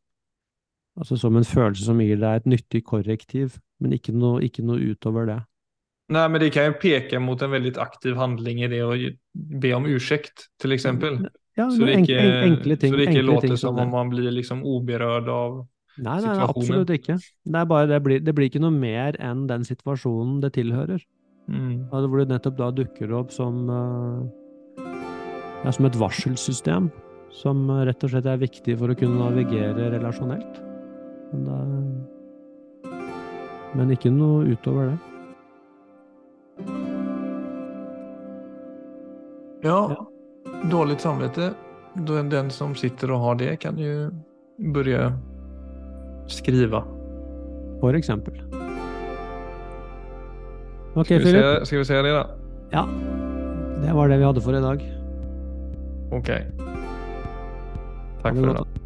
Altså 0.97 1.19
som 1.21 1.35
en 1.37 1.45
følelse 1.45 1.85
som 1.85 1.99
gir 2.01 2.17
deg 2.17 2.39
et 2.39 2.47
nyttig 2.49 2.81
korrektiv, 2.89 3.59
men 3.85 3.93
ikke 3.93 4.15
noe, 4.17 4.39
ikke 4.47 4.63
noe 4.65 4.81
utover 4.81 5.27
det. 5.29 5.43
Nei, 6.15 6.23
men 6.31 6.41
det 6.41 6.53
kan 6.55 6.71
jo 6.71 6.77
peke 6.81 7.19
mot 7.21 7.43
en 7.43 7.53
veldig 7.53 7.75
aktiv 7.83 8.17
handling 8.17 8.63
i 8.63 8.71
det 8.73 8.79
å 8.81 8.95
be 9.35 9.73
om 9.77 9.89
unnskyld, 9.91 10.47
til 10.63 10.73
eksempel. 10.77 11.19
Ja, 11.59 11.67
så 11.73 11.89
det 11.89 12.03
ikke, 12.05 12.21
enkle 12.47 12.77
ting, 12.81 12.93
så 12.93 13.01
det 13.01 13.09
ikke 13.11 13.27
låter 13.27 13.49
ting 13.49 13.59
som 13.61 13.81
om 13.81 13.93
man 13.93 14.13
blir 14.13 14.29
liksom 14.33 14.63
uberørt 14.65 15.29
av 15.33 15.63
nei, 15.97 16.19
nei, 16.21 16.33
nei, 16.37 16.47
absolutt 16.47 16.93
ikke. 16.93 17.17
Det, 17.17 17.61
er 17.61 17.69
bare, 17.69 17.89
det, 17.91 18.01
blir, 18.05 18.25
det 18.25 18.35
blir 18.37 18.51
ikke 18.51 18.61
noe 18.63 18.77
mer 18.77 19.17
enn 19.25 19.47
den 19.49 19.65
situasjonen 19.69 20.43
det 20.45 20.53
tilhører. 20.59 21.01
Mm. 21.47 21.87
Altså, 21.93 22.07
hvor 22.11 22.23
det 22.23 22.31
nettopp 22.33 22.57
da 22.59 22.71
dukker 22.75 23.13
opp 23.15 23.35
som, 23.35 23.67
uh, 23.71 24.87
ja, 25.65 25.73
som 25.73 25.89
et 25.89 25.99
varselsystem. 26.01 26.91
Som 27.37 27.67
rett 27.69 28.05
og 28.07 28.13
slett 28.13 28.27
er 28.31 28.41
viktig 28.41 28.79
for 28.81 28.93
å 28.93 28.97
kunne 28.97 29.19
navigere 29.21 29.91
relasjonelt. 29.93 30.63
Men, 31.33 31.43
det, 32.87 32.95
men 33.77 33.93
ikke 33.93 34.13
noe 34.15 34.47
utover 34.55 34.93
det. 34.93 34.99
Ja, 39.67 40.07
dårlig 40.71 41.01
samvete. 41.01 41.55
Den 42.07 42.51
som 42.51 42.75
sitter 42.77 43.11
og 43.17 43.21
har 43.25 43.39
det, 43.41 43.57
kan 43.61 43.79
jo 43.81 44.11
begynne 44.57 45.17
skrive. 46.31 46.85
For 47.81 47.97
eksempel. 47.97 48.39
Ok, 50.97 51.07
skal, 51.07 51.21
vi 51.21 51.31
se, 51.31 51.67
skal 51.69 51.79
vi 51.79 51.85
se 51.85 52.03
det, 52.03 52.13
da? 52.17 52.25
Ja. 52.73 52.87
Det 53.83 53.93
var 53.95 54.09
det 54.09 54.17
vi 54.19 54.25
hadde 54.25 54.41
for 54.41 54.57
i 54.57 54.63
dag. 54.65 54.81
Ok. 56.17 56.31
Takk 58.23 58.35
for 58.35 58.51
i 58.51 58.55
dag. 58.57 58.86